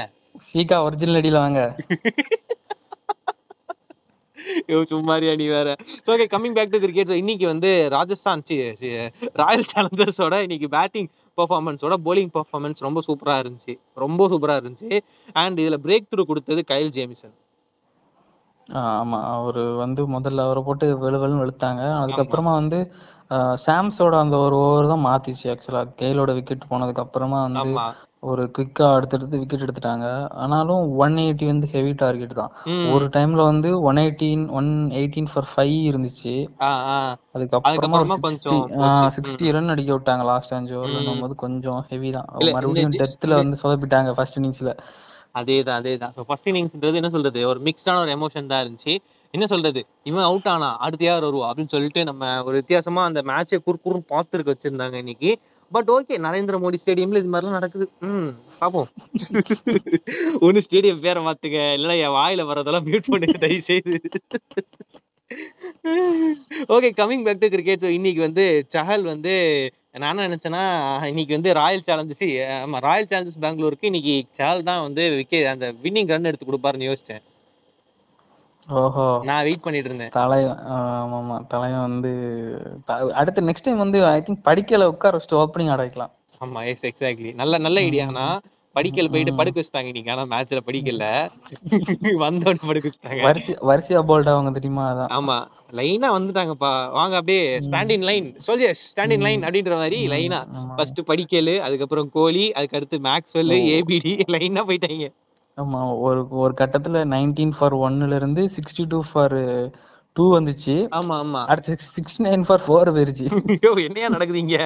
சீகா 0.54 0.78
ஒரிஜினல் 0.88 1.20
அடியில 1.22 1.44
வாங்க. 1.46 1.62
ஐயோ 4.68 4.80
சும்மாரியா 4.90 5.36
நீ 5.42 5.46
வேற. 5.48 5.70
Okay 6.08 6.26
coming 6.34 6.58
back 6.58 6.74
to 6.74 6.80
cricket 6.80 7.14
இன்னைக்கு 7.22 7.46
வந்து 7.46 7.70
ராஜஸ்தான் 7.90 8.44
ராயல் 9.42 9.70
சேலஞ்சர்ஸோட 9.74 10.36
இன்னைக்கு 10.48 10.70
பேட்டிங் 10.78 11.10
பெர்ஃபார்மன்ஸோட 11.38 11.96
bowling 12.06 12.30
பெர்ஃபார்மன்ஸ் 12.36 12.86
ரொம்ப 12.86 13.00
சூப்பரா 13.08 13.36
இருந்துச்சு. 13.44 13.74
ரொம்ப 14.04 14.28
சூப்பரா 14.32 14.56
இருந்துச்சு. 14.62 15.00
அண்ட் 15.34 15.58
இதுல 15.60 15.78
பிரேக் 15.86 16.10
த்ரூ 16.12 16.24
கொடுத்தது 16.24 16.64
கைல் 16.66 16.94
ஜேமிசன் 16.98 17.36
ஆ, 18.70 18.80
ஆமா. 19.00 19.18
அவரு 19.32 19.64
வந்து 19.76 20.02
முதல்ல 20.10 20.40
அவரை 20.40 20.64
போட்டு 20.64 20.86
வெளு 21.00 21.18
வெளுன்னு 21.18 21.44
வெளுத்தாங்க. 21.44 21.82
அதுக்கப்புறமா 22.02 22.54
வந்து 22.54 22.80
சாம்ஸோட 23.66 24.16
அந்த 24.20 24.38
ஒரு 24.38 24.56
ஓவர் 24.58 24.88
தான் 24.88 25.06
மாத்திச்சு 25.06 25.46
ஆக்சுவலா 25.52 25.84
கெயிலோட 26.00 26.34
விக்கெட் 26.34 26.70
போனதுக்கு 26.70 27.00
அப்புறமா 27.00 27.42
வந்து 27.42 27.62
ஆமா. 27.64 27.86
ஒரு 28.24 28.52
குயிக்கா 28.56 28.86
அடுத்தடுத்து 28.94 29.40
விக்கெட் 29.40 29.64
எடுத்துட்டாங்க. 29.64 30.06
ஆனாலும் 30.36 30.96
ஒன் 30.98 31.16
எயிட்டி 31.16 31.46
வந்து 31.46 31.68
ஹெவி 31.68 31.92
டார்கெட் 31.94 32.34
தான். 32.34 32.52
ம். 32.66 32.86
ஒரு 32.92 33.06
டைம்ல 33.08 33.42
வந்து 33.44 33.82
one 33.82 33.96
eighteen 33.96 34.50
one 34.52 34.70
eighteen 34.94 35.30
for 35.32 35.50
five 35.52 35.76
இருந்துச்சு. 35.90 36.34
ஆ 36.62 36.72
ஆ. 36.90 36.98
அதுக்கப்புறமா 37.36 37.70
அதுக்கப்புறமா 37.72 38.18
கொஞ்சம் 38.20 38.62
போச்சு. 38.62 39.16
சிக்ஸ்டி 39.18 39.52
ரன் 39.52 39.70
அடிக்க 39.70 39.94
விட்டாங்க 39.94 40.24
லாஸ்ட் 40.24 40.54
அஞ்சு 40.54 40.76
ஓவர்ல 40.76 41.20
போது 41.20 41.36
கொஞ்சம் 41.36 41.82
ஹெவி 41.90 42.12
தான். 42.12 42.30
இல்ல, 42.38 42.54
மறுபடியும் 42.54 42.92
இந்த- 42.92 43.02
டெத்துல 43.04 43.36
வந்து 43.36 43.58
சொதப்பிட்டாங்க 43.64 44.14
ஃபர்ஸ்ட் 44.14 44.40
இன்னிங்ஸ்ல 44.40 44.74
அதேதான் 45.36 45.80
அதேதான். 45.82 46.14
ஸோ 46.18 46.22
ஃபர்ஸ்ட் 46.28 46.50
இன்னிங்ஸ்ன்றது 46.50 47.00
என்ன 47.02 47.10
சொல்றது? 47.10 47.42
ஒரு 47.48 47.60
மிக்ஸ்டான 47.60 48.02
ஒரு 48.06 48.14
எமோஷன் 48.16 48.52
தான் 48.52 48.64
இருந்துச்சு. 48.64 48.94
என்ன 49.34 49.46
சொல்றது? 49.48 49.82
இவன் 50.04 50.28
அவுட் 50.28 50.48
ஆனா 50.48 50.70
அடுத்து 50.78 51.06
யார் 51.06 51.28
வருவா? 51.28 51.48
அப்படின்னு 51.50 51.74
சொல்லிட்டு 51.74 52.04
நம்ம 52.04 52.24
ஒரு 52.44 52.56
வித்தியாசமா 52.56 53.02
அந்த 53.04 53.22
மேட்சை 53.24 53.60
குறுக்குறுன்னு 53.60 54.12
பார்த்துருக்க 54.14 54.54
வச்சிருந்தாங்க 54.54 54.98
இன்னைக்கு. 55.04 55.32
பட் 55.72 55.90
ஓகே 55.90 56.16
நரேந்திர 56.26 56.56
மோடி 56.64 56.78
ஸ்டேடியம்ல 56.82 57.22
இது 57.22 57.32
மாதிரிலாம் 57.34 57.58
நடக்குது. 57.60 57.86
ம் 58.08 58.30
பாப்போம் 58.62 58.90
ஒன்னு 60.40 60.66
ஸ்டேடியம் 60.66 61.04
பேரை 61.06 61.22
மாத்துங்க. 61.28 61.62
இல்லைன்னா 61.78 61.98
என் 62.06 62.18
வாயில 62.20 62.46
வரதெல்லாம் 62.52 62.88
மியூட் 62.90 63.12
பண்ணுங்க 63.14 63.38
தயவு 63.38 63.64
செய்து 63.72 64.00
okay 66.76 66.90
coming 67.00 67.24
back 67.26 67.42
to 67.42 67.48
cricket 67.50 67.84
so 67.84 67.90
இன்னைக்கு 67.96 68.22
வந்து 68.22 68.44
சஹல் 68.74 69.04
வந்து 69.12 69.34
நான் 69.96 70.12
என்ன 70.12 70.26
நினைச்சேன்னா 70.28 70.64
இன்னைக்கு 71.12 71.34
வந்து 71.36 71.52
ராயல் 71.58 71.86
சேலஞ்சர்ஸ் 71.88 72.26
ஆமா 72.58 72.80
ராயல் 72.86 73.10
சேலஞ்சர்ஸ் 73.12 73.44
பெங்களூருக்கு 73.44 73.90
இன்னைக்கு 73.92 74.16
சஹல் 74.40 74.68
தான் 74.70 74.82
வந்து 74.86 75.04
விக்கெட் 75.16 75.52
அந்த 75.52 75.68
வின்னிங் 75.84 76.12
ரன் 76.14 76.30
எடுத்து 76.30 76.50
கொடுப்பாருன்னு 76.50 76.90
யோசிச்சேன். 76.90 77.24
ஓஹோ. 78.68 79.06
நான் 79.28 79.44
வெயிட் 79.48 79.64
பண்ணிட்டு 79.66 79.90
இருந்தேன். 79.90 80.12
தலைவன் 80.16 80.60
ஆமா 80.76 81.18
ஆமா 81.18 81.36
தலைவன் 81.52 81.86
வந்து 81.88 82.12
அடுத்து 83.20 83.48
நெக்ஸ்ட் 83.50 83.68
டைம் 83.68 83.84
வந்து 83.84 84.00
ஐ 84.08 84.20
திங்க் 84.22 84.46
படிக்கல 84.48 84.88
உட்கார 84.94 85.18
வச்சுட்டு 85.18 85.42
ஓப்பனிங் 85.42 85.72
ஆட 85.74 85.82
வைக்கலாம். 85.86 86.14
ஆமா 86.42 86.62
எஸ் 86.72 86.88
எக்ஸாக்ட்லி 86.90 87.32
நல்ல 87.42 87.58
நல்ல 87.58 87.84
ஐடியானா 87.88 88.26
படிக்கல 88.76 89.10
போயிட்டு 89.12 89.34
படுக்க 89.38 89.58
வச்சுட்டாங்க 89.60 89.92
இன்னைக்கு. 89.92 90.14
ஆனா 90.14 90.24
மேட்ச்ல 90.32 90.62
படிக்கல. 90.66 91.06
வந்தோடனே 92.24 92.68
படுக்க 92.70 92.88
வச்சுட்டாங்க. 92.88 93.22
வரிசை 93.28 93.54
வரிசையா 93.70 94.02
போல்ட் 94.10 94.34
அவங்க 94.34 94.52
தெரியுமா 94.58 94.86
அதான். 94.92 95.12
ஆமா. 95.18 95.38
லைனா 95.76 96.08
வந்துட்டாங்கப்பா. 96.12 96.72
வாங்க 96.92 97.16
அப்படியே 97.16 97.42
stand 97.60 97.90
in 97.90 98.02
line 98.02 98.28
soldiers 98.48 98.84
stand 98.88 99.12
in 99.12 99.22
line 99.22 99.42
அப்படின்ற 99.42 99.76
மாதிரி 99.76 100.00
லைனா. 100.08 100.40
ஃபர்ஸ்ட் 100.76 101.02
படிக்கலு 101.08 101.56
அதுக்கப்புறம் 101.60 102.10
கோலி 102.10 102.52
அதுக்கு 102.54 102.78
அடுத்து 102.78 103.00
மேக்ஸ்வெல் 103.02 103.54
ஏபிடி 103.74 104.14
லைனா 104.36 104.64
போயிட்டாங்க. 104.68 105.08
ஆமா 105.58 105.80
ஒரு 106.00 106.22
ஒரு 106.36 106.54
கட்டத்துல 106.58 107.02
நைன்டீன் 107.10 107.54
ஃபார் 107.58 107.76
ஒன்னுல 107.80 108.16
இருந்து 108.16 108.52
சிக்ஸ்டி 108.56 108.86
டூ 108.88 109.02
ஃபார் 109.12 109.38
டூ 110.16 110.26
வந்துச்சு. 110.36 110.74
ஆமா 110.96 111.16
ஆமா. 111.22 111.40
அடுத்து 111.46 111.74
சிக்ஸ்டி 111.96 112.26
நைன் 112.26 112.44
ஃபார் 112.44 112.64
ஃபோர் 112.66 112.92
போயிருச்சு. 112.92 113.26
ஐயோ 113.54 113.72
என்னையா 113.86 114.08
நடக்குது 114.08 114.40
இங்க 114.40 114.58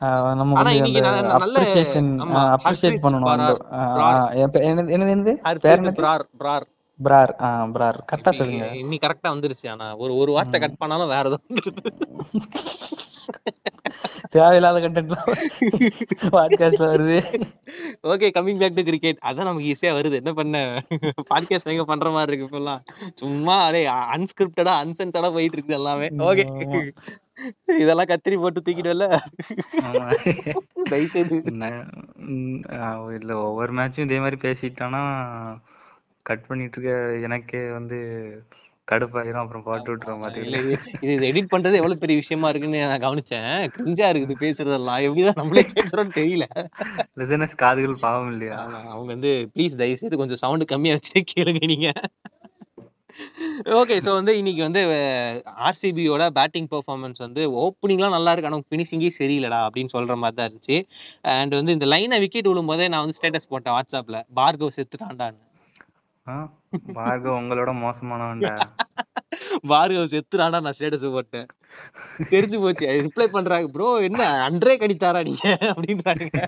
ஆஹ் 0.00 0.34
நம்ம 0.34 0.52
அப்ரிசியேஷன் 0.60 2.10
அப்ரிசியேட் 2.54 2.62
ஹர்ப்ரீத் 2.66 3.02
பண்ணணும் 3.04 3.30
அந்த 3.30 3.48
பரார், 3.48 3.64
ஆஹ் 3.78 3.90
பிரார். 3.96 4.18
ஆஹ் 4.18 4.36
என் 4.36 4.52
பே- 4.52 4.62
என்னது 4.66 4.94
என்னது 4.96 5.32
பிரார் 5.98 6.24
பிரார் 6.38 6.66
பிரார் 7.04 7.32
ஆ 7.46 7.48
பிரார் 7.74 7.98
கரெக்டா 8.10 8.32
சொல்லுங்க. 8.38 8.66
இன்னி 8.82 8.96
கரெக்டா 9.04 9.28
வந்துருச்சு. 9.34 9.66
ஆனா 9.68 9.86
ஒரு 9.96 10.12
ஒரு 10.22 10.30
வார்த்தை 10.32 10.60
கட் 10.60 10.80
பண்ணாலும் 10.82 11.12
வேற 11.14 11.28
ஏதோ 11.30 11.38
தேவையில்லாத 14.34 14.80
கண்டென்ட் 14.80 15.14
பாட்காஸ்ட்ல 16.34 16.84
வருது. 16.92 17.16
Okay 18.12 18.28
coming 18.36 18.60
back 18.62 18.76
to 18.76 18.82
cricket 18.88 19.24
அதான் 19.28 19.48
நமக்கு 19.48 19.70
ஈஸியா 19.70 19.92
வருது. 19.96 20.18
என்ன 20.20 20.32
பண்ண? 20.32 20.58
பாட்காஸ்ட் 21.30 21.72
எங்க 21.74 21.84
பண்ற 21.84 22.10
மாதிரி 22.10 22.30
இருக்கு 22.30 22.48
இப்பெல்லாம் 22.48 22.82
சும்மா 23.14 23.56
அதே 23.64 23.80
அன்ஸ்கிரிப்டடா 24.16 24.74
அன்சென்டடா 24.82 25.30
போயிட்டு 25.32 25.56
இருக்குது 25.58 25.78
எல்லாமே. 25.80 26.08
ஓகே. 26.28 26.44
இதெல்லாம் 27.82 28.10
கத்திரி 28.12 28.38
போட்டு 28.40 28.62
தூக்கிடுவல்ல? 28.66 29.06
ஆமா. 29.82 30.06
தயவுசெய்து. 30.90 31.36
இல்ல 33.18 33.32
ஒவ்வொரு 33.48 33.72
மேட்சும் 33.72 34.06
இதே 34.08 34.18
மாதிரி 34.18 34.38
பேசிட்டானா 34.46 35.02
கட் 36.30 36.48
பண்ணிட்டு 36.48 36.76
இருக்க 36.78 36.96
எனக்கே 37.28 37.62
வந்து 37.78 37.98
கடுப்பாயிரும். 38.88 39.42
அப்புறம் 39.42 39.64
போட்டு 39.66 39.90
விட்டுற 39.90 40.12
இல்ல 40.12 40.22
மாதிரி 40.22 40.40
இது 41.02 41.10
இது 41.14 41.26
எடிட் 41.28 41.50
பண்றது 41.52 41.78
எவ்வளவு 41.80 42.00
பெரிய 42.02 42.16
விஷயமா 42.20 42.48
இருக்குன்னு 42.50 42.80
நான் 42.92 43.04
கவனிச்சேன். 43.04 43.50
கிரிஞ்சா 43.74 44.06
இருக்குது 44.12 44.40
பேசுறதெல்லாம். 44.42 45.02
எப்படிதான் 45.06 45.38
நம்மளே 45.40 45.62
கேட்கறோம்னு 45.74 46.16
தெரியல. 46.20 46.46
லிசனஸ் 47.20 47.54
காதுகள் 47.62 48.02
பாவம் 48.06 48.30
இல்லையா? 48.34 48.56
அவங்க 48.92 49.08
வந்து 49.14 49.32
ப்ளீஸ் 49.54 49.78
தயவு 49.80 50.00
செய்து 50.00 50.20
கொஞ்சம் 50.22 50.40
சவுண்ட் 50.44 50.70
கம்மியா 50.72 50.96
வச்சு 50.96 51.22
கேளுங்க 51.32 51.60
நீங்க. 51.72 51.90
ஓகே 53.78 53.96
ஸோ 54.06 54.10
வந்து 54.18 54.32
இன்னைக்கு 54.40 54.62
வந்து 54.66 54.82
ஆர்சிபியோட 55.68 56.26
பேட்டிங் 56.38 56.68
பெர்ஃபார்மன்ஸ் 56.72 57.20
வந்து 57.26 57.42
ஓப்பனிங்லாம் 57.64 58.16
நல்லா 58.16 58.32
இருக்கு. 58.32 58.50
ஆனால் 58.50 58.66
ஃபினிஷிங்கே 58.70 59.10
சரியில்லடா 59.20 59.60
அப்படின்னு 59.66 59.94
சொல்ற 59.96 60.16
மாதிரி 60.22 60.38
தான் 60.38 60.48
இருந்துச்சு. 60.48 60.78
அண்ட் 61.36 61.54
வந்து 61.58 61.76
இந்த 61.78 61.88
லைனை 61.94 62.18
விக்கெட் 62.24 62.50
விழும் 62.50 62.72
போதே 62.72 62.88
நான் 62.94 63.04
வந்து 63.04 63.18
ஸ்டேட்டஸ் 63.20 63.50
போட்டேன் 63.52 63.76
வாட்ஸ்அப்ல 63.76 64.20
பார்கவ் 64.40 64.76
செத்துட்டான்டான்னு. 64.78 65.40
ஆ, 66.28 66.52
பார்கவ் 66.94 67.38
உங்களோட 67.40 67.72
மோசமானவன்டா 67.74 68.62
பார்கவ் 69.68 70.10
செத்துறான்டா 70.10 70.60
நான் 70.60 70.74
ஸ்டேட்டஸ் 70.78 71.12
போட்டேன். 71.12 71.46
தெரிஞ்சு 72.18 72.60
போச்சு 72.60 72.86
ரிப்ளை 72.86 73.26
பண்றாங்க 73.26 73.66
ப்ரோ 73.66 74.02
என்ன 74.02 74.42
அன்றே 74.42 74.76
கணித்தாரா 74.76 75.22
நீங்க? 75.22 75.58
அப்படின்றாங்க. 75.60 76.42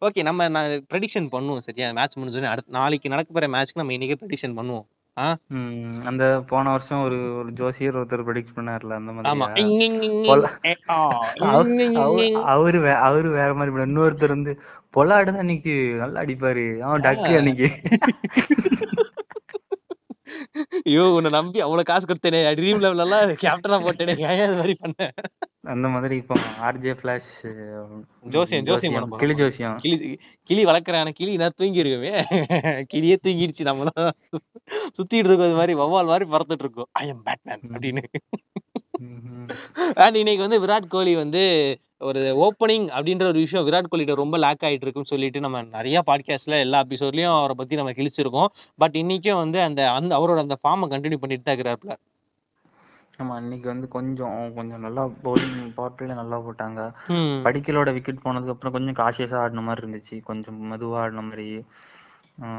ஓகே 0.00 0.22
நம்ம 0.22 0.48
நான் 0.48 0.70
ப்ரெடிக்ஷன் 0.70 1.28
பண்ணுவோம் 1.32 1.58
சரியா? 1.58 1.92
மேட்ச் 1.92 2.16
முடிஞ்சோடனே 2.16 2.50
அடுத்த 2.50 2.78
நாளைக்கு 2.78 3.08
நடக்க 3.08 3.32
போற 3.32 3.46
மேட்ச்க்கு 3.46 3.74
நம்ம 3.74 3.92
இன்னைக்கே 3.92 4.14
ப்ரெடிக்ஷன் 4.20 4.56
பண்ணுவோம். 4.58 4.84
ஆ? 5.18 5.36
ம், 5.46 6.00
அந்த 6.04 6.44
போன 6.46 6.70
வருஷம் 6.70 7.02
ஒரு 7.02 7.36
ஒரு 7.36 7.52
ஜோசியர் 7.52 7.96
ஒருத்தர் 7.96 8.26
ப்ரெடிக்ட் 8.26 8.56
பண்ணார்ல 8.56 8.94
அந்த 8.94 9.12
ஆமா. 9.12 9.36
மாதிரி 9.36 9.68
இங் 9.68 9.80
இங் 9.80 10.00
இங் 10.00 10.22
இங். 10.22 10.34
பொல- 10.34 10.66
ஏ, 10.66 10.76
ஆ, 10.88 11.26
அவ- 11.38 11.68
இங் 11.68 11.78
இங் 11.78 11.94
அவ- 11.94 12.24
இங். 12.24 12.34
அவரு 12.34 12.80
வே- 12.80 13.00
அவரு 13.00 13.30
வேற 13.30 13.54
மாதிரி 13.54 13.76
இன்னொருத்தர் 13.76 14.28
வந்து 14.28 14.60
பொலாடு 14.96 15.28
தான் 15.30 15.42
அன்னைக்கு 15.42 15.74
நல்லா 16.02 16.22
அடிப்பாரு. 16.24 16.66
அவன் 16.86 17.04
டக்கு 17.06 17.32
அன்னைக்கு. 17.40 17.68
ஐயோ 20.88 21.02
உன்னை 21.16 21.30
நம்பி 21.36 21.58
அவ்வளவு 21.64 21.88
காசு 21.88 22.04
கொடுத்தேனே. 22.06 22.40
ட்ரீம் 22.58 22.80
லெவல் 22.84 23.02
எல்லாம் 23.04 23.30
கேப்டனா 23.42 23.78
போட்டேனே. 23.84 24.14
ஏன் 24.28 24.42
இது 24.44 24.56
மாதிரி 24.60 24.74
பண்ண? 24.82 25.08
அந்த 25.72 25.86
மாதிரி 25.94 26.14
இப்போ 26.20 26.34
ஆர்ஜே 26.66 26.92
ஃபிளாஷ் 26.98 27.32
ஜோசியம் 28.34 28.66
ஜோசியம். 28.68 29.16
கிளி 29.22 29.34
ஜோசியம். 29.40 29.76
கிளி 29.84 29.96
கிளி 30.50 30.62
வளர்க்குறான 30.70 31.12
கிளி 31.18 31.32
நான் 31.42 31.56
தூங்கி 31.58 31.82
இருக்கவே 31.82 32.12
கிளியே 32.92 33.16
தூங்கிடுச்சு 33.24 33.68
நம்மளாம் 33.68 34.10
சுத்திட்டு 34.96 35.28
இருக்கிறது 35.28 35.60
மாதிரி 35.60 35.74
வவ்வால் 35.80 36.10
மாதிரி 36.12 36.28
பறந்துட்டு 36.34 36.66
இருக்கோம். 36.66 36.90
ஐ 37.02 37.04
எம் 37.12 37.22
பேட்மேன் 37.28 37.64
அப்படின்னு. 37.74 38.04
அண்ட் 40.04 40.20
இன்னைக்கு 40.22 40.46
வந்து 40.46 40.62
விராட் 40.64 40.92
கோலி 40.94 41.14
வந்து 41.24 41.44
ஒரு 42.00 42.20
ஓப்பனிங் 42.44 42.84
அப்படின்ற 42.96 43.24
ஒரு 43.26 43.38
விஷயம் 43.38 43.64
விராட் 43.66 43.90
கோலிட்ட 43.92 44.14
ரொம்ப 44.14 44.36
லேக் 44.38 44.64
ஆயிட்டு 44.64 44.84
இருக்குன்னு 44.86 45.12
சொல்லிட்டு 45.12 45.40
நம்ம 45.40 45.62
நிறைய 45.62 46.02
பாட்காஸ்ட்ல 46.06 46.58
எல்லா 46.60 46.82
எபிசோட்லயும் 46.82 47.38
அவரை 47.38 47.54
பத்தி 47.56 47.76
நம்ம 47.76 47.90
கிழிச்சிருக்கோம். 47.90 48.50
பட் 48.76 48.94
இன்னைக்கும் 48.94 49.34
வந்து 49.34 49.60
அந்த 49.60 49.80
அந்த 49.92 50.12
அவரோட 50.18 50.38
அந்த 50.38 50.56
ஃபார்மை 50.62 50.88
கண்டினியூ 50.94 51.16
பண்ணிட்டு 51.16 51.42
தான் 51.42 51.56
இருக்கிறாப்ல 51.56 51.94
ஆமா 53.18 53.36
இன்னைக்கு 53.36 53.66
வந்து 53.68 53.88
கொஞ்சம் 53.88 54.54
கொஞ்சம் 54.54 54.80
நல்லா 54.80 55.04
பவுலிங் 55.24 55.72
பவர் 55.74 55.94
பிளே 55.94 56.14
நல்லா 56.14 56.36
போட்டாங்க. 56.38 56.80
படிக்கலோட 57.46 57.92
விக்கெட் 57.92 58.24
போனதுக்கு 58.24 58.48
அப்புறம் 58.48 58.72
கொஞ்சம் 58.72 58.98
காஷியஸா 59.00 59.38
ஆடின 59.38 59.60
மாதிரி 59.60 59.82
இருந்துச்சு. 59.86 60.16
கொஞ்சம் 60.22 60.58
மெதுவா 60.72 60.98
ஆடின 60.98 61.20
மாதிரி 61.20 61.46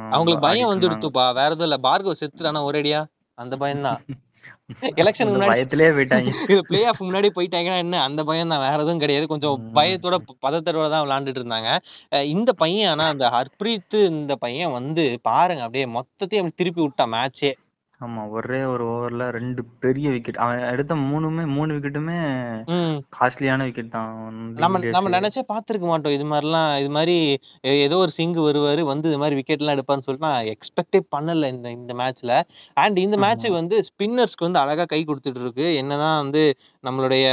அவங்களுக்கு 0.10 0.48
பயம் 0.48 0.72
வந்துடுத்துப்பா. 0.72 1.25
வேற 1.34 1.50
எதுவும் 1.50 1.67
இல்ல. 1.69 1.77
பார்கவ் 1.88 2.22
செத்துட்டானா 2.22 2.62
ஒரேடியா? 2.69 3.01
அந்த 3.38 3.58
பயம் 3.58 3.81
தான். 3.81 4.01
எலெக்ஷன் 4.99 5.31
பயத்திலேயே 5.51 5.91
போயிட்டாங்க. 5.95 6.29
இது 6.51 6.59
பிளே 6.63 6.81
ஆஃப் 6.85 7.01
முன்னாடி 7.01 7.29
போயிட்டாங்கன்னா 7.35 7.77
என்ன? 7.77 8.01
அந்த 8.01 8.21
பயம் 8.23 8.51
தான். 8.53 8.61
வேற 8.61 8.77
எதுவும் 8.77 8.99
கிடையாது. 8.99 9.25
கொஞ்சம். 9.27 9.55
பயத்தோட 9.73 10.15
பதத்தோட 10.45 10.88
தான் 10.89 11.03
விளையாண்டுட்டு 11.05 11.41
இருந்தாங்க. 11.41 11.69
இந்த 12.29 12.53
பையன் 12.55 12.89
ஆனா 12.89 13.07
அந்த 13.07 13.27
ஹர்ப்ரீத் 13.29 13.97
இந்த 14.13 14.35
பையன் 14.38 14.71
வந்து 14.71 15.05
பாருங்க 15.21 15.63
அப்படியே 15.63 15.88
மொத்தத்தையும் 15.97 16.53
திருப்பி 16.55 16.81
விட்டான் 16.81 17.13
மேட்சே 17.15 17.51
ஆமா 18.01 18.22
ஒரே 18.32 18.60
ஒரு 18.65 18.84
ஓவர்ல 18.89 19.24
ரெண்டு 19.36 19.62
பெரிய 19.79 20.08
விக்கெட் 20.10 20.38
அவன் 20.38 20.62
எடுத்த 20.70 20.94
மூணுமே 21.01 21.44
மூணு 21.50 21.72
விக்கெட்டுமே 21.75 22.18
ம். 22.70 22.96
காஸ்ட்லியான 23.15 23.63
விக்கெட் 23.63 23.89
தான். 23.89 24.13
நம்ம 24.58 24.79
நம்ம 24.88 25.10
நினைச்சே 25.15 25.44
பார்த்திருக்க 25.50 25.86
மாட்டோம். 25.86 26.15
இது 26.18 26.25
மாதிரிலாம் 26.25 26.72
இது 26.79 26.89
மாதிரி 26.89 27.15
எ- 27.63 27.79
ஏதோ 27.82 27.98
ஒரு 27.98 28.12
சிங்கு 28.18 28.41
வருவாரு 28.46 28.84
வந்து 28.88 29.10
இது 29.10 29.18
மாதிரி 29.18 29.36
விக்கெட் 29.36 29.62
எல்லாம் 29.62 29.77
எடுப்பான்னு 29.77 30.06
சொல்லிட்டு 30.06 30.27
நான் 30.27 30.50
எக்ஸ்பெக்டே 30.53 31.01
பண்ணல 31.12 31.50
இந்த 31.50 31.70
இந்த 31.72 31.94
மேட்ச்ல 31.94 32.34
அண்ட் 32.77 33.00
இந்த 33.00 33.18
மேட்ச் 33.18 33.46
ஆமா. 33.46 33.53
வந்து 33.53 33.77
ஸ்பின்னர்ஸ்க்கு 33.89 34.48
வந்து 34.48 34.60
அழகா 34.60 34.86
கை 34.86 35.01
கொடுத்துட்டு 35.03 35.44
இருக்கு. 35.44 35.68
என்னதான் 35.75 36.18
வந்து 36.18 36.44
நம்மளுடைய 36.84 37.25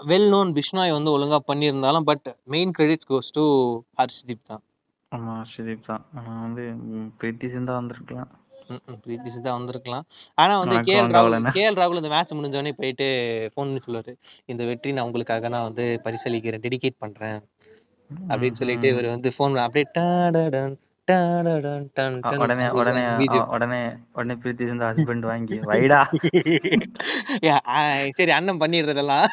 வெல் 0.00 0.28
நோன் 0.30 0.50
பிஷ்னாய் 0.56 0.92
வந்து 0.92 1.10
ஒழுங்கா 1.10 1.40
பண்ணியிருந்தாலும் 1.48 2.04
but 2.04 2.26
main 2.46 2.70
credits 2.78 3.08
goes 3.08 3.34
to 3.34 3.44
Harshdeep 3.98 4.46
தான். 4.46 4.62
ஆமா 5.12 5.34
ஸ்ரீதீப் 5.50 5.86
தான். 5.86 6.04
ஆனா 6.16 6.32
வந்து 6.42 6.64
ம், 6.90 7.08
பிரீத்தி 7.18 7.48
சிந்தா 7.48 7.74
வந்திருக்கலாம். 7.74 8.30
ம், 8.70 8.82
ம், 8.86 9.00
பிரீத்தி 9.06 9.28
சித்தா 9.28 9.50
வந்திருக்கலாம். 9.50 10.04
ஆனா 10.34 10.58
வந்து 10.58 10.74
கேஎல் 10.74 11.10
வாங்க 11.10 11.18
ராகுல் 11.18 11.30
வளனா. 11.30 11.50
கேஎல் 11.52 11.78
ராகுல் 11.80 11.94
இந்த 11.94 12.08
மேட்ச் 12.08 12.32
முடிஞ்சோடனே 12.32 12.72
போயிட்டு 12.76 13.06
ஃபோன் 13.50 13.54
பண்ணி 13.54 13.80
சொல்லுவாரு. 13.86 14.14
இந்த 14.44 14.64
வெற்றி 14.64 14.92
நான் 14.92 15.04
உங்களுக்காக 15.04 15.48
நான் 15.48 15.62
வந்து 15.62 16.00
பரிசளிக்கிறேன் 16.04 16.62
டெடிகேட் 16.62 16.98
பண்றேன் 16.98 17.40
அப்படின்னு 18.28 18.54
சொல்லிட்டு 18.54 18.86
ம்ஹும். 18.86 18.92
இவர் 18.92 19.06
வந்து 19.06 19.28
ஃபோன் 19.28 19.54
அப்படியே 19.56 19.84
டாடடன், 19.92 20.78
டாடடன், 21.04 21.90
டன், 21.94 22.20
அ- 22.24 22.36
உடனே 22.36 22.68
உடனே 22.68 23.04
உடனே 23.48 23.80
உடனே 24.12 24.34
பிரீத்தி 24.42 24.64
சிந்தா 24.64 24.88
ஹஸ்பண்ட் 24.90 25.18
வாங்கி 25.18 25.58
வைடா 25.60 26.00
ஆ, 27.66 27.78
சரி 28.14 28.30
அண்ணன் 28.30 28.58
பண்ணிடுறதெல்லாம். 28.58 29.28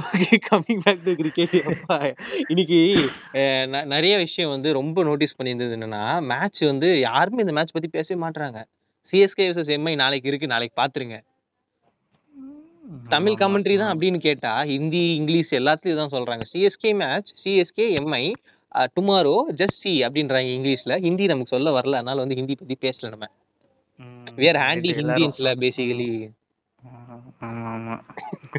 Okay 0.00 0.36
coming 0.46 0.82
back 0.84 1.02
to 1.06 1.12
cricket 1.20 1.54
இன்னைக்கு 2.52 2.78
நிறைய 3.94 4.14
விஷயம் 4.16 4.52
வந்து 4.54 4.68
ரொம்ப 4.78 5.02
நோட்டீஸ் 5.08 5.36
பண்ணியிருந்தது 5.38 5.74
என்னன்னா 5.78 6.04
மேட்ச் 6.30 6.60
வந்து 6.70 6.88
யாருமே 7.00 7.44
இந்த 7.44 7.54
மேட்ச் 7.58 7.74
பத்தி 7.76 7.88
பேசவே 7.96 8.18
மாட்றாங்க. 8.24 8.60
சிஎஸ்கே 9.12 9.46
vs 9.48 9.70
எம்ஐ 9.76 9.94
நாளைக்கு 10.02 10.30
இருக்கு 10.32 10.52
நாளைக்கு 10.54 10.76
பாத்துருங்க. 10.80 11.18
தமிழ் 13.14 13.36
கமெண்ட்ரி 13.42 13.76
தான். 13.78 13.92
அப்படின்னு 13.92 14.20
கேட்டா 14.28 14.52
ஹிந்தி 14.72 15.04
இங்கிலீஷ் 15.20 15.52
எல்லாத்துலயும் 15.60 16.00
தான் 16.02 16.14
சொல்றாங்க. 16.16 16.44
CSK 16.52 16.92
match 17.02 17.30
CSK 17.44 17.86
MI 18.00 18.24
tomorrow 18.96 19.36
just 19.60 19.80
see 19.82 19.92
அப்படின்றாங்க 20.06 20.50
இங்கிலீஷ்ல. 20.58 20.92
ஹிந்தி 21.06 21.26
நமக்கு 21.32 21.54
சொல்ல 21.54 21.70
வரல 21.78 21.98
அதனால 22.00 22.20
வந்து 22.24 22.38
ஹிந்தி 22.40 22.54
பத்தி 22.60 22.76
பேசல 22.86 23.08
நம்ம. 23.14 23.26
right, 24.34 24.46
எல்லாரும் 24.50 25.00
ஹிந்தியன்ஸ்ல 25.00 25.50
பேசிக்கலி 25.62 26.06
ஆமா 26.82 27.68
ஆமா. 27.72 27.94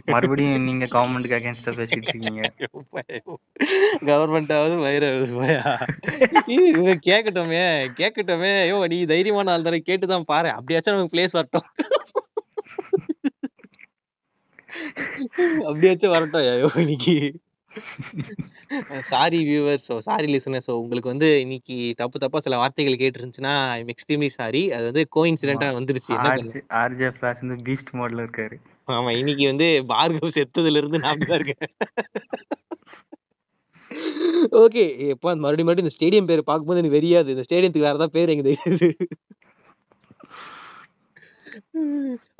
மறுபடியும் 0.06 0.64
நீங்க 0.64 0.86
கவர்மெண்ட்டுக்கு 0.86 1.38
அகைன்ஸ்டா 1.40 1.72
பேசிட்டு 1.80 2.08
இருக்கீங்க. 2.08 2.42
கவர்மெண்ட்டாவது 4.10 4.76
வயிறு 4.86 5.10
போயா 5.40 5.62
இவங்க 6.58 6.94
கேட்கட்டுமே 7.10 7.64
கேட்கட்டுமே 8.00 8.52
ஐயோ 8.64 8.80
நீ 8.94 9.00
தைரியமான 9.06 9.54
ஆள் 9.56 9.68
தானே. 9.68 9.82
கேட்டுதான் 9.90 10.30
பாரு. 10.34 10.52
அப்படியாச்சும் 10.58 10.96
நமக்கு 10.96 11.16
பிளேஸ் 11.16 11.38
வரட்டும். 11.40 11.68
அப்படியாச்சும் 15.70 16.16
வரட்டும் 16.16 16.44
ஐயோ 16.46 16.72
இன்னைக்கு. 16.84 17.18
Sorry 19.10 19.40
viewers 19.50 19.86
so 19.90 19.96
sorry 20.00 20.28
listener 20.34 20.66
so 20.68 20.74
உங்களுக்கு 20.82 21.12
வந்து 21.12 21.28
இன்னைக்கு 21.42 21.78
தப்பு 21.98 22.18
தப்பா 22.20 22.40
சில 22.46 22.58
வார்த்தைகள் 22.58 23.02
கேட்டுருந்துச்சுன்னா 23.02 23.54
ஐம் 23.78 23.92
எக்ஸ்ட்ரீம்லி 23.94 24.30
சாரி 24.38 24.62
அது 24.72 24.86
வந்து 24.90 25.04
கோ 25.16 25.24
இன்சிடென்டா 25.32 25.70
வந்துருச்சு. 25.80 26.14
ஆர்ஜே 26.82 27.10
ஃபிளாஷ் 27.16 27.42
வந்து 27.44 27.58
பீஸ்ட் 27.68 27.92
மோட்ல 28.00 28.26
இருக்காரு. 28.26 28.58
ஆமா 28.88 29.12
இன்னைக்கு 29.20 29.46
வந்து 29.52 29.68
பார்கவ் 29.94 30.36
செத்ததுல 30.38 30.82
இருந்து 30.82 31.04
நான் 31.06 31.28
இருக்கேன். 31.40 31.72
ஓகே 34.64 34.84
எப்போ 35.14 35.28
மறுபடியும் 35.36 35.68
மறுபடியும் 35.68 35.86
இந்த 35.86 35.96
ஸ்டேடியம் 35.98 36.30
பேர் 36.30 36.50
பார்க்கும்போது 36.50 36.82
எனக்கு 36.82 36.98
வெறியாது. 36.98 37.34
இந்த 37.36 37.46
ஸ்டேடியத்துக்கு 37.48 37.88
வேற 37.88 37.98
ஏதாவது 38.00 38.16
பேர் 38.18 38.34
எங்க 38.34 38.46
தெரியுது? 38.50 38.90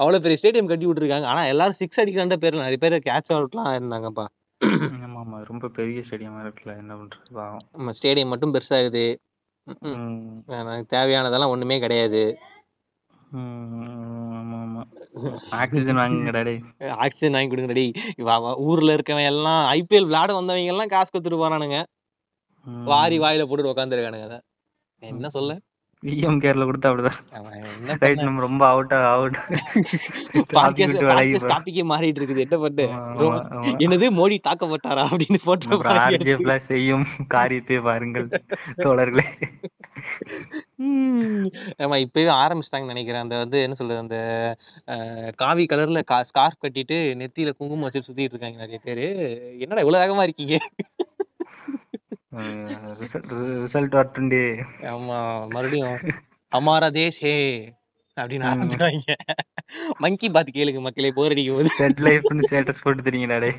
அவ்வளவு 0.02 0.24
பெரிய 0.24 0.38
ஸ்டேடியம் 0.40 0.70
கட்டி 0.72 0.88
விட்டுருக்காங்க. 0.88 1.28
ஆனா 1.32 1.42
எல்லாரும் 1.52 1.80
சிக்ஸ் 1.82 2.00
அடிக்கிறாண்ட 2.02 2.38
பேர்ல. 2.44 2.66
நிறைய 2.68 2.80
பேர் 2.84 2.96
கேட்ச் 3.10 3.34
அவுட்லாம் 3.36 3.76
இருந்தாங்கப்பா. 3.78 4.26
ரொம்ப 5.46 5.68
பெரிய 5.68 6.00
ஸ்டேடியமா 6.00 6.40
இருக்குல்ல 6.44 6.78
என்ன 6.78 6.96
பண்றது 6.96 7.34
பாவம். 7.34 7.66
நம்ம 7.72 7.92
ஸ்டேடியம் 7.92 8.28
மட்டும் 8.28 8.54
பெருசாகுது. 8.54 9.06
ம்ம். 9.68 9.96
ம், 9.96 10.44
எனக்கு 10.48 10.98
தேவையானதெல்லாம் 10.98 11.48
ஒண்ணுமே 11.48 11.80
கிடையாது. 11.80 12.38
ம், 13.32 13.84
ஆமா 14.32 14.58
ஆமா. 14.58 14.82
ஆக்சிஜன் 15.50 15.98
வாங்குங்கடா 15.98 16.44
டேய். 16.44 16.62
வாங்கி 17.36 17.48
கொடுங்க 17.48 17.74
டேய். 17.74 17.92
வா 18.18 18.38
வா, 18.38 18.56
ஊர்ல 18.58 18.96
இருக்கவன் 18.96 19.26
எல்லாம் 19.26 19.74
ஐபிஎல் 19.74 20.06
விளையாட 20.06 20.34
வந்தவங்க 20.34 20.66
எல்லாம் 20.66 20.88
காசு 20.88 21.10
கொடுத்துட்டு 21.12 21.44
போறானுங்க. 21.44 21.78
ம். 22.66 22.84
வாரி 22.84 23.20
வாயில 23.20 23.46
போட்டு 23.46 23.74
உட்காந்துருக்கானுங்க 23.74 24.28
அதான். 24.28 24.46
என்ன 25.02 25.30
சொல்ல? 25.30 25.54
விஎம் 26.06 26.40
கேர்ல 26.44 26.66
கொடுத்தா 26.68 26.90
அப்படிதான். 26.92 27.20
ரைட் 28.04 28.24
நம்ம 28.26 28.42
ரொம்ப 28.46 28.64
அவுட் 28.68 28.94
அவுட் 29.14 29.38
டாபிக்கே 31.52 31.84
மாறிட்டு 31.92 32.20
இருக்குது. 32.22 32.44
என்ன 32.46 32.58
பண்ணு. 32.64 32.86
என்னது? 33.84 34.08
மோடி 34.20 34.38
தாக்கப்பட்டாரா 34.48 35.04
அப்படின்னு 35.12 35.40
போட்டு 35.44 36.60
செய்யும் 36.72 37.06
காரியத்தை 37.36 37.80
பாருங்கள் 37.90 38.28
தோழர்களே. 38.84 39.26
ஆமா 41.84 41.98
இப்பவே 42.06 42.28
ஆரம்பிச்சிட்டாங்கன்னு 42.42 42.94
நினைக்கிறேன். 42.94 43.24
அந்த 43.26 43.36
வந்து 43.38 43.58
என்ன 43.62 43.76
சொல்றது? 43.80 44.04
அந்த 44.06 44.18
காவி 45.36 45.64
கலர்ல 45.72 46.02
ஸ்கார்ஃப் 46.32 46.64
கட்டிட்டு 46.64 46.98
நெத்தியில 47.22 47.54
குங்குமம் 47.58 47.88
வச்சு 47.88 48.06
சுத்திட்டு 48.08 48.34
இருக்காங்க 48.34 48.58
நிறைய 48.58 48.80
பேரு. 48.84 49.08
என்னடா 49.60 49.82
இவ்வளவு 49.82 50.04
வேகமா 50.04 50.24
இருக்கீங்க? 50.28 50.58
ரிசல்ட் 53.64 53.96
வரட்டுண்டே 53.96 54.44
ஆமா 54.92 55.18
மறுபடியும் 55.48 55.98
ஹமாரா 56.52 56.90
தேஷ் 56.96 57.22
ஹே 57.22 57.36
அப்படின்னு 58.18 58.48
ஆரம்பிச்சிட்டாங்க 58.50 59.14
மங்கி 60.00 60.28
பாத் 60.30 60.56
கேளுங்க 60.56 60.82
மக்களே 60.82 61.12
போர் 61.12 61.34
அடிக்கும் 61.34 61.58
போது. 61.58 61.70
செட் 61.78 62.02
லைஃப்னு 62.06 62.48
ஸ்டேட்டஸ் 62.48 62.84
போட்டு 62.84 63.08
தெரியுங்கடா 63.08 63.40
டேய் 63.40 63.58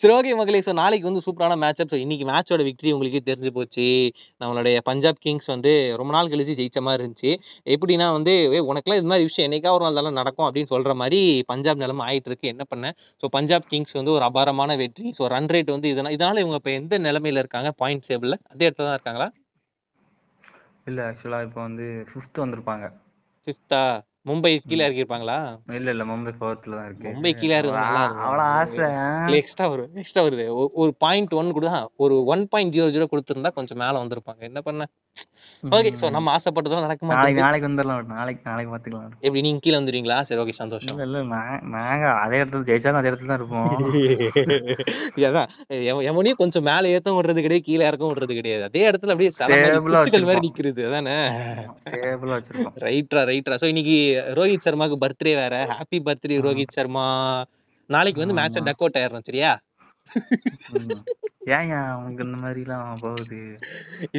சரி 0.00 0.12
ஓகே 0.14 0.30
மக்களே 0.34 0.60
ஸோ 0.66 0.72
நாளைக்கு 0.78 1.06
வந்து 1.08 1.22
சூப்பரான 1.24 1.56
மேட்ச் 1.60 1.80
அப் 1.82 1.90
ஸோ 1.90 1.98
இன்னைக்கு 2.02 2.24
மேட்சோட 2.24 2.62
விக்டரி 2.68 2.90
உங்களுக்கே 2.94 3.20
தெரிஞ்சு 3.26 3.50
போச்சு. 3.50 3.86
நம்மளுடைய 4.40 4.76
பஞ்சாப் 4.86 5.20
கிங்ஸ் 5.24 5.48
வந்து 5.52 5.72
ரொம்ப 6.00 6.12
நாள் 6.16 6.30
கழிச்சு 6.32 6.56
ஜெயிச்ச 6.58 6.80
மாதிரி 6.86 7.02
இருந்துச்சு. 7.02 7.32
எப்படின்னா 7.66 8.06
வந்து 8.16 8.32
"ஏய், 8.48 8.64
உனக்கெல்லாம் 8.70 9.00
இது 9.00 9.10
மாதிரி 9.12 9.28
விஷயம் 9.28 9.46
என்னைக்கா 9.48 9.74
ஒரு 9.76 9.84
நாள் 9.86 9.98
தானே 10.00 10.12
நடக்கும் 10.20 10.46
அப்படின்னு 10.46 10.72
சொல்ற 10.74 10.94
மாதிரி 11.02 11.20
பஞ்சாப் 11.48 11.82
நிலைமை 11.82 12.04
ஆயிட்டு 12.08 12.30
இருக்கு. 12.30 12.52
என்ன 12.54 12.64
பண்ண? 12.64 12.86
ஸோ 13.22 13.28
பஞ்சாப் 13.28 13.68
கிங்ஸ் 13.68 13.98
வந்து 14.00 14.14
ஒரு 14.16 14.24
அபாரமான 14.24 14.76
வெற்றி. 14.76 15.06
ஸோ 15.18 15.30
ரன் 15.34 15.50
ரேட் 15.54 15.74
வந்து 15.74 15.90
இதனால 15.92 16.14
இதனால 16.16 16.42
இவங்க 16.44 16.60
இப்போ 16.62 16.72
எந்த 16.74 16.98
நிலைமையில 17.00 17.44
இருக்காங்க? 17.44 17.70
பாயிண்ட் 17.82 18.06
டேபிள்ல 18.08 18.38
அதே 18.52 18.66
இடத்துல 18.68 18.88
தான் 18.88 18.98
இருக்காங்களா? 18.98 19.28
இல்ல 20.86 21.00
ஆக்சுவலா 21.08 21.40
இப்போ 21.46 21.60
வந்து 21.60 21.86
ஃபிஃப்த் 22.08 22.42
வந்திருப்பாங்க. 22.42 22.86
ஃபிஃப்த்தா 23.46 23.82
மும்பை 24.26 24.58
கீழே 24.60 24.82
இறக்கிருப்பாங்களா 24.84 25.36
இல்ல 25.70 25.90
இல்ல 25.90 26.04
மும்பை 26.04 26.32
ஃபோர்த்ல 26.34 26.74
தான் 26.74 26.86
இருக்கு. 26.86 27.08
மும்பை 27.08 27.32
கீழே 27.32 27.56
இருந்தா 27.58 27.80
நல்லா 27.80 28.02
இருக்கும். 28.04 28.24
அவ்வளவு 28.24 28.48
ஆசை. 28.52 28.86
இல்ல 29.24 29.36
எக்ஸ்ட்ரா 29.36 29.66
வரும் 29.66 29.90
எக்ஸ்ட்ரா 29.94 30.22
வருது 30.22 30.48
ஒ- 30.54 30.70
ஒரு 30.74 30.94
பாயிண்ட் 30.98 31.32
ஒன் 31.32 31.52
கூட 31.52 31.70
ஒரு 31.96 32.24
ஒன் 32.24 32.48
பாயிண்ட் 32.48 32.74
ஜீரோ 32.74 32.86
ஜீரோ 32.88 33.06
கொடுத்துருந்தா 33.10 33.52
கொஞ்சம் 33.52 33.78
மேல 33.78 34.04
வந்திருப்பாங்க. 34.04 34.40
என்ன 34.40 34.60
பண்ண? 34.60 34.86
ஓகே 35.64 35.90
சோ 35.94 36.06
நம்ம 36.10 36.32
ஆசைப்பட்டதெல்லாம் 36.32 36.84
நடக்க 36.84 37.02
நாளைக்கு 37.02 37.10
மாட்டேங்குது 37.10 37.44
நாளைக்கு 37.44 37.68
வந்துடலாம் 37.68 38.08
நாளைக்கு 38.12 38.42
நாளைக்கு 38.44 38.70
பாத்துக்கலாம் 38.72 39.12
எப்படி 39.22 39.40
நீங்க 39.40 39.60
கீழே 39.60 39.76
வந்துடுவீங்களா 39.78 40.16
சரி 40.22 40.40
ஓகே 40.40 40.54
சந்தோஷம். 40.58 40.92
இல்ல 40.96 41.04
இல்ல 41.08 41.20
நான் 41.30 41.62
நாங்க 41.74 42.04
அதே 42.22 42.38
இடத்துல 42.40 42.66
ஜெயிச்சாலும் 42.68 43.00
அதே 43.00 43.10
இடத்துல 43.10 43.30
தான் 43.30 43.40
இருப்போம். 43.40 43.70
அதான் 45.28 45.48
எவ- 45.86 46.04
எவனையும் 46.08 46.40
கொஞ்சம் 46.40 46.66
மேல 46.66 46.90
ஏத்தம் 46.90 47.16
விடுறது 47.16 47.44
கிடையாது 47.44 47.66
கீழே 47.66 47.84
இறக்கம் 47.86 48.10
விடுறது 48.10 48.34
கிடையாது. 48.34 48.64
அதே 48.64 48.82
இடத்துல 48.90 49.14
அப்படியே 49.14 49.32
தலை 49.34 49.56
மாதிரி 49.56 49.74
Stable 49.74 49.96
ஆ 49.96 50.00
குச்சிகள் 50.00 50.26
மாதிரி 50.26 50.40
வச்சிருப்போம். 50.40 50.48
நிக்கிறது 50.48 50.88
அதானே? 50.90 51.16
வச்சிருக்கோம் 52.34 52.76
ரைட்ரா 52.84 53.22
ரைட்ரா 53.30 53.56
சோ 53.56 53.68
இன்னைக்கு 53.68 53.98
ரோஹித் 54.34 54.66
சர்மாக்கு 54.66 54.98
பர்த்டே 55.00 55.34
வேற. 55.36 55.54
Happy 55.72 56.00
birthday 56.06 56.38
Rohit 56.46 56.74
Sharma. 56.74 57.06
நாளைக்கு 57.90 58.20
வந்து 58.20 58.36
மேட்ச 58.36 58.58
டக் 58.62 58.82
அவுட் 58.82 58.98
ஆயிரணும் 58.98 59.26
சரியா? 59.26 59.52
ஏன் 61.54 61.70
உனக்கு 61.96 62.24
இந்த 62.24 62.36
மாதிரி 62.42 62.60
எல்லாம் 62.60 63.00
போகுது 63.00 63.40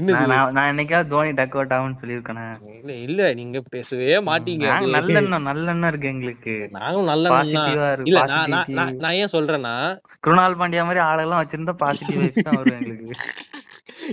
நான் 0.08 0.54
நான் 0.56 0.70
என்னைக்காவது 0.72 1.12
தோனி 1.14 1.32
டக் 1.32 1.56
அவுட் 1.58 1.74
ஆகும்னு 1.76 2.00
சொல்லியிருக்கேனே. 2.02 2.46
இல்ல 2.76 2.92
இல்ல 3.06 3.34
நீங்க 3.34 3.60
பேசவே 3.70 4.18
மாட்டீங்க. 4.28 4.66
நல்லெண்ணம் 4.96 5.48
நல்லெண்ணம் 5.50 5.92
இருக்கு 5.92 6.12
எங்களுக்கு. 6.14 6.56
நாங்களும் 6.72 7.12
நல்ல 7.12 7.34
இல்ல 8.06 8.22
நான் 8.28 9.00
நான் 9.04 9.18
ஏன் 9.22 9.34
சொல்றேன்னா 9.36 9.76
குருணால் 10.22 10.60
பாண்டியா 10.62 10.86
மாதிரி 10.86 11.04
ஆளெல்லாம் 11.08 11.44
வச்சிருந்தா 11.44 11.76
பாசிட்டிவ் 11.84 12.22
வைஸ் 12.24 12.46
தான் 12.48 12.60
வரும் 12.60 12.80
எங்களுக்கு. 12.80 13.12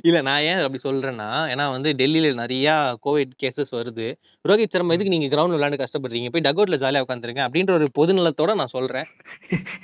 இல்ல 0.01 0.23
நான் 0.23 0.41
ஏன் 0.41 0.59
அப்படி 0.59 0.81
சொல்றேன்னா 0.85 1.53
ஏன்னா 1.53 1.71
வந்து 1.71 1.93
டெல்லியில 1.93 2.35
நிறைய 2.35 2.97
கோவிட் 3.07 3.31
கேசஸ் 3.43 3.73
வருது. 3.73 4.15
ரோஹித் 4.49 4.69
சர்மா 4.69 4.93
எதுக்கு 4.93 5.15
நீங்க 5.15 5.35
கிரவுண்ட் 5.35 5.57
விளையாண்டு 5.57 5.83
கஷ்டப்படுறீங்க? 5.83 6.29
போய் 6.33 6.47
டகோட்ல 6.47 6.83
ஜாலியா 6.83 7.03
உட்காந்துருங்க 7.07 7.43
அப்படின்ற 7.47 7.73
ஒரு 7.73 7.89
பொது 7.93 8.13
நலத்தோட 8.13 8.55
நான் 8.55 8.75
சொல்றேன். 8.77 9.07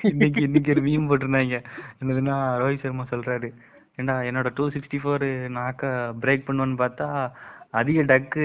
இன்னைக்கு 0.03 0.43
இன்னைக்கு 0.43 0.71
ஒரு 0.71 0.83
மீம் 0.83 1.11
போட்டிருந்தாங்க. 1.11 1.65
என்னதுன்னா 2.01 2.37
ரோஹித் 2.63 2.79
சர்மா 2.79 3.07
சொல்றாரு 3.11 3.53
ஏண்டா 3.97 4.21
என்னோட 4.21 4.51
டூ 4.55 4.69
சிக்ஸ்டி 4.69 4.99
ஃபோர் 5.05 5.27
நாக்க 5.59 6.15
பிரேக் 6.23 6.49
பண்ணுவேன்னு 6.49 6.85
பார்த்தா 6.85 7.31
அதிக 7.71 8.03
டக்கு 8.03 8.45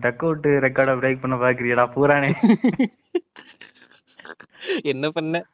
டக் 0.00 0.18
அவுட் 0.18 0.46
ரெக்கார்டை 0.66 0.94
பிரேக் 1.02 1.20
பண்ண 1.20 1.36
பாக்குறியடா 1.36 1.86
பூரானே. 1.94 2.32
என்ன 4.84 5.10
பண்ண? 5.10 5.44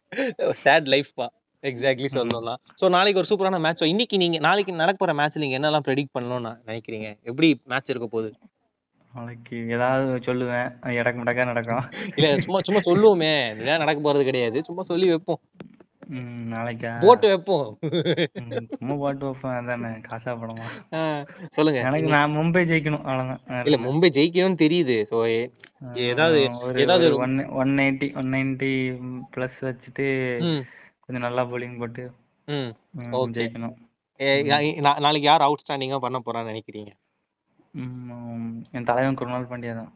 சேட் 0.62 0.86
லைஃப் 0.86 1.08
பா 1.14 1.30
எக்ஸாக்ட்லி 1.70 2.08
சொல்லலாம். 2.16 2.60
சோ 2.80 2.88
நாளைக்கு 2.88 3.20
ஒரு 3.22 3.30
சூப்பரான 3.30 3.60
மேட்ச் 3.60 3.82
இன்னைக்கு 3.92 4.16
நீங்க 4.16 4.38
நாளைக்கு 4.38 4.72
நடக்க 4.82 4.98
போற 4.98 5.14
மேட்ச் 5.20 5.42
நீங்க 5.44 5.56
என்னெல்லாம் 5.58 5.86
ப்ரெடிக்ட் 5.88 6.14
பண்ணணும்னு 6.16 6.52
நினைக்கிறீங்க? 6.66 7.08
எப்படி 7.22 7.48
மேட்ச் 7.64 7.92
இருக்க 7.94 8.08
போகுது? 8.08 8.30
நாளைக்கு 9.12 9.56
ஏதாவது 9.68 10.16
சொல்லுவேன். 10.28 10.68
இடக்கு 11.00 11.20
முடக்கா 11.22 11.44
நடக்கும். 11.44 11.84
இல்ல 12.16 12.28
சும்மா 12.40 12.60
சும்மா 12.60 12.80
சொல்லுவோமே. 12.88 13.32
இதெல்லாம் 13.54 13.82
நடக்க 13.84 14.00
போறது 14.06 14.24
கிடையாது. 14.24 14.58
சும்மா 14.62 14.82
சொல்லி 14.82 15.08
வைப்போம். 15.08 15.40
நாளைக்கா? 16.52 16.90
போட்டு 17.00 17.26
வைப்போம். 17.28 17.68
சும்மா 18.78 18.94
போட்டு 18.94 19.24
வைப்பேன் 19.26 19.56
அதானே? 19.60 19.88
காசா 20.08 20.32
படமா? 20.42 20.66
சொல்லுங்க. 21.54 21.80
எனக்கு 21.88 22.08
நான் 22.08 22.36
மும்பை 22.36 22.62
ஜெயிக்கணும். 22.72 23.06
அவ்வளவுதான். 23.08 23.64
இல்ல 23.64 23.78
மும்பை 23.86 24.10
ஜெயிக்கணும்னு 24.18 24.62
தெரியுது. 24.64 24.98
சோ 25.12 25.18
ஏதாவது 26.08 26.38
ஏதாவது 26.82 27.06
one 27.16 27.34
one 27.62 27.72
eighty 27.78 28.06
one 28.16 28.30
ninety 28.34 28.70
plus 29.34 29.58
வச்சுட்டு 29.60 30.06
கொஞ்சம் 31.06 31.32
நல்லா 31.32 31.44
bowling 31.44 31.78
போட்டு 31.78 32.12
ம். 32.46 32.52
ம். 32.52 33.14
ஜெயிக்கணும். 33.14 33.74
ஏ, 34.20 34.42
யா- 34.42 34.76
நா- 34.76 34.80
நாளைக்கு 34.80 35.20
யார் 35.20 35.40
அவுட்ஸ்டாண்டிங்கா 35.40 35.96
பண்ண 35.96 36.22
போறான்னு 36.26 36.58
நினைக்கிறீங்க? 36.58 36.90
ம், 37.72 38.60
என் 38.72 38.84
தலைவன் 38.84 39.14
குருணால் 39.14 39.46
பாண்டியா 39.46 39.74
தான். 39.74 39.94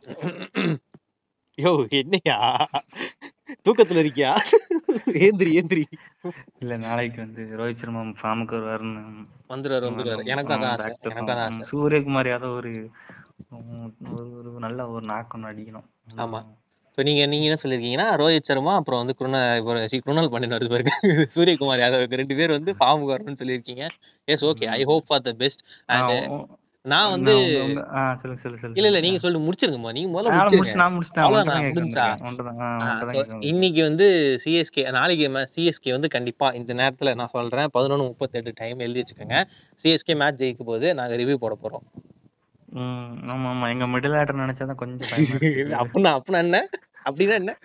யோ 1.56 1.88
என்னையா? 1.88 2.68
தூக்கத்துல 3.64 4.02
இருக்கியா? 4.02 4.40
ஏந்திரி 5.14 5.54
ஏந்திரி. 5.54 5.86
இல்ல 6.58 6.76
நாளைக்கு 6.76 7.20
வந்து 7.20 7.58
ரோஹித் 7.58 7.78
சர்மா 7.78 8.00
ஃபார்முக்கு 8.00 8.54
வருவாருன்னு 8.54 9.26
வந்துருவாரு 9.48 9.82
வந்துருவாரு. 9.82 10.24
எனக்கும் 10.24 10.60
அதான் 10.60 10.66
ஆசை 10.66 10.96
எனக்கும் 11.00 11.36
அதான். 11.36 11.62
ஆசை. 11.62 11.78
சூரியகுமார் 11.78 12.34
யாதவ் 12.34 12.56
ஒரு 12.56 12.90
ம், 13.48 14.12
ஒரு 14.12 14.32
ஒரு 14.32 14.58
நல்ல 14.58 14.88
ஒரு 14.88 15.06
நாக்கு 15.06 15.40
ஒன்று 15.40 15.52
அடிக்கணும். 15.52 15.86
ஆமா. 16.16 16.46
ஸோ 17.00 17.04
நீங்க 17.08 17.22
நீங்க 17.32 17.44
என்ன 17.48 17.58
சொல்லிருக்கீங்கன்னா 17.60 18.06
ரோஹித் 18.20 18.48
சர்மா 18.48 18.72
அப்புறம் 18.78 19.00
வந்து 19.00 19.14
குருணா 19.18 19.38
குருணால் 20.00 20.30
பாண்டியன் 20.32 20.54
வருது 20.54 20.72
பாருங்க. 20.72 20.92
சூரியகுமார் 21.34 21.82
யாதவ் 21.82 22.16
ரெண்டு 22.20 22.34
பேர் 22.38 22.52
வந்து 22.56 22.70
ஃபார்முக்கு 22.78 23.12
வரணும்னு 23.12 23.40
சொல்லியிருக்கீங்க. 23.42 23.84
Yes 24.28 24.44
okay 24.48 24.66
I 24.74 24.80
hope 24.90 25.06
for 25.08 25.22
the 25.28 25.32
best 25.42 25.62
and 25.88 26.12
நான் 26.84 27.12
வந்து 27.14 27.32
சொல்லு 28.20 28.36
சொல்லு 28.42 28.76
இல்ல 28.78 28.90
இல்ல 28.90 29.00
நீங்க 29.06 29.20
சொல்லிட்டு 29.22 29.46
முடிச்சிருங்கம்மா. 29.46 29.94
நீங்க 29.98 30.10
முதல்ல 30.14 30.34
இன்னைக்கு 33.50 33.80
வந்து 33.88 34.08
சிஎஸ்கே 34.44 34.84
நாளைக்கு 34.98 35.26
சிஎஸ்கே 35.56 35.92
வந்து 35.96 36.10
கண்டிப்பா 36.16 36.48
இந்த 36.60 36.74
நேரத்துல 36.80 37.14
நான் 37.20 37.34
சொல்றேன். 37.36 37.72
பதினொன்று 37.76 38.10
முப்பத்தெட்டு 38.10 38.52
டைம் 38.62 38.84
எழுதி 38.86 39.02
வச்சுக்கோங்க. 39.02 39.40
சிஎஸ்கே 39.84 40.16
மேட்ச் 40.22 40.42
ஜெயிக்க 40.42 40.64
போது 40.64 40.88
நாங்க 41.00 41.16
ரிவ்யூ 41.22 41.38
போட 41.44 41.56
போறோம். 41.64 41.86
ஆமா 43.30 43.48
ஆமா 43.52 43.66
எங்க 43.72 43.86
மிடில் 43.92 44.16
ஆர்டர் 44.18 44.42
நினைச்சாதான் 44.42 44.80
கொஞ்சம் 44.82 45.10
அப்படின்னா 45.80 46.10
அப்படின்னா 46.16 46.42
என்ன? 46.46 46.58
அப்படின்னா 47.04 47.32
என்ன? 47.32 47.58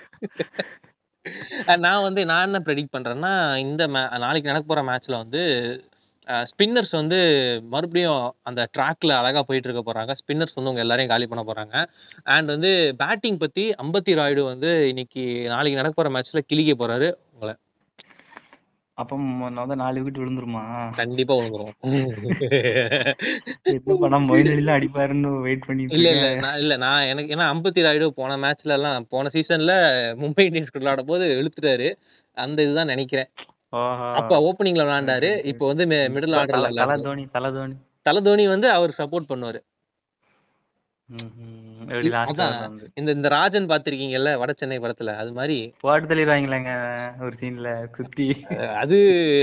நான் 1.78 2.02
வந்து 2.02 2.26
நான் 2.26 2.44
என்ன 2.44 2.60
ப்ரெடிக்ட் 2.60 2.96
பண்றேன்னா 2.98 3.58
இந்த 3.58 3.88
மே- 3.88 4.18
நாளைக்கு 4.18 4.52
நடக்க 4.52 4.76
போற 4.76 4.82
மேட்ச்ல 4.82 5.12
வந்து 5.12 5.42
ஸ்பின்னர்ஸ் 6.26 6.92
வந்து 6.92 7.18
மறுபடியும் 7.70 8.36
அந்த 8.42 8.68
ட்ராக்ல 8.78 9.08
அழகா 9.08 9.44
போயிட்டு 9.44 9.70
இருக்க 9.70 9.94
போறாங்க. 9.94 10.16
ஸ்பின்னர்ஸ் 10.16 10.56
வந்து 10.56 10.70
உங்க 10.70 10.80
எல்லாரையும் 10.80 11.28
காலி 11.28 11.28
பண்ண 11.28 11.44
போறாங்க. 11.54 11.88
அண்ட் 12.24 12.48
வந்து 12.48 12.96
பேட்டிங் 12.98 13.38
பத்தி 13.38 13.70
அம்பத்தி 13.72 14.18
ராய்டு 14.18 14.42
வந்து 14.42 14.88
இன்னைக்கு 14.88 15.44
நாளைக்கு 15.48 15.82
நடக்க 15.82 16.04
போற 16.04 16.20
மேட்ச்ல 16.20 16.38
கிழிக்க 16.38 16.88
போறாரு 16.88 17.14
உங்களை. 17.34 17.56
அப்ப 18.98 19.16
வந்து 19.58 19.76
நாலு 19.76 19.98
விக்கெட் 19.98 20.22
விழுந்துருமா? 20.22 20.62
கண்டிப்பா 20.98 21.34
விழுந்துரும். 21.36 21.74
என்ன 23.72 24.20
மொயினடிலாம் 24.28 24.78
அடிப்பாருன்னு 24.78 25.32
வெயிட் 25.42 25.66
பண்ணிட்டு 25.66 25.96
இல்ல 25.98 26.08
இல்ல 26.10 26.22
இருக்கேன் 26.22 26.46
நான் 26.46 26.60
இல்ல 26.60 26.76
நான் 26.78 27.08
எனக்கு 27.08 27.34
ஏன்னா 27.36 27.48
அம்பத்தி 27.54 27.86
ராயுடு 27.88 28.08
போன 28.20 28.38
மேட்ச்ல 28.44 28.78
எல்லாம் 28.78 29.08
போன 29.10 29.32
சீசன்ல 29.36 29.74
மும்பை 30.22 30.46
இந்தியன்ஸ் 30.48 30.72
கூட 30.72 30.82
விளையாடும் 30.84 31.12
போது 31.12 31.26
இழுத்துட்டாரு. 31.40 31.90
அந்த 32.38 32.60
இதுதான் 32.62 32.92
நினைக்கிறேன். 32.94 33.30
ஓஹோ. 33.74 34.08
அப்ப 34.14 34.40
ஓப்பனிங்ல 34.48 34.84
விளையாண்டாரு. 34.84 35.30
சரி, 35.30 35.40
சரி. 35.40 35.50
இப்போ 35.52 35.66
வந்து 35.68 35.86
மிடில் 36.16 36.34
தல 36.34 36.42
ஆர்டர்ல 36.42 36.62
தல 36.62 36.72
விளையாடுறாரு 36.72 37.06
தோனி 37.10 37.26
தல 37.32 37.52
தோனி. 37.52 37.76
தல 38.06 38.22
தோனி 38.22 38.46
வந்து 38.48 38.68
அவர் 38.72 38.98
சப்போர்ட் 38.98 39.30
பண்ணுவாரு. 39.30 39.60
ம்ஹும். 41.10 41.82
எப்படி 41.88 42.10
அதான் 42.22 42.54
வந்து 42.62 42.86
இந்த 42.94 43.12
இந்த 43.12 43.28
ராஜன் 43.28 43.68
பாத்திருக்கீங்கல்ல 43.70 44.38
வட 44.38 44.54
சென்னை 44.54 44.78
படத்துல 44.80 45.14
அது 45.16 45.32
மாதிரி 45.32 45.58
போட்டு 45.80 46.08
தள்ளிடுவாங்களேங்க 46.08 46.72
ஒரு 47.22 47.36
சீன்ல 47.36 47.72
குத்தி 47.92 48.28
அது 48.76 48.98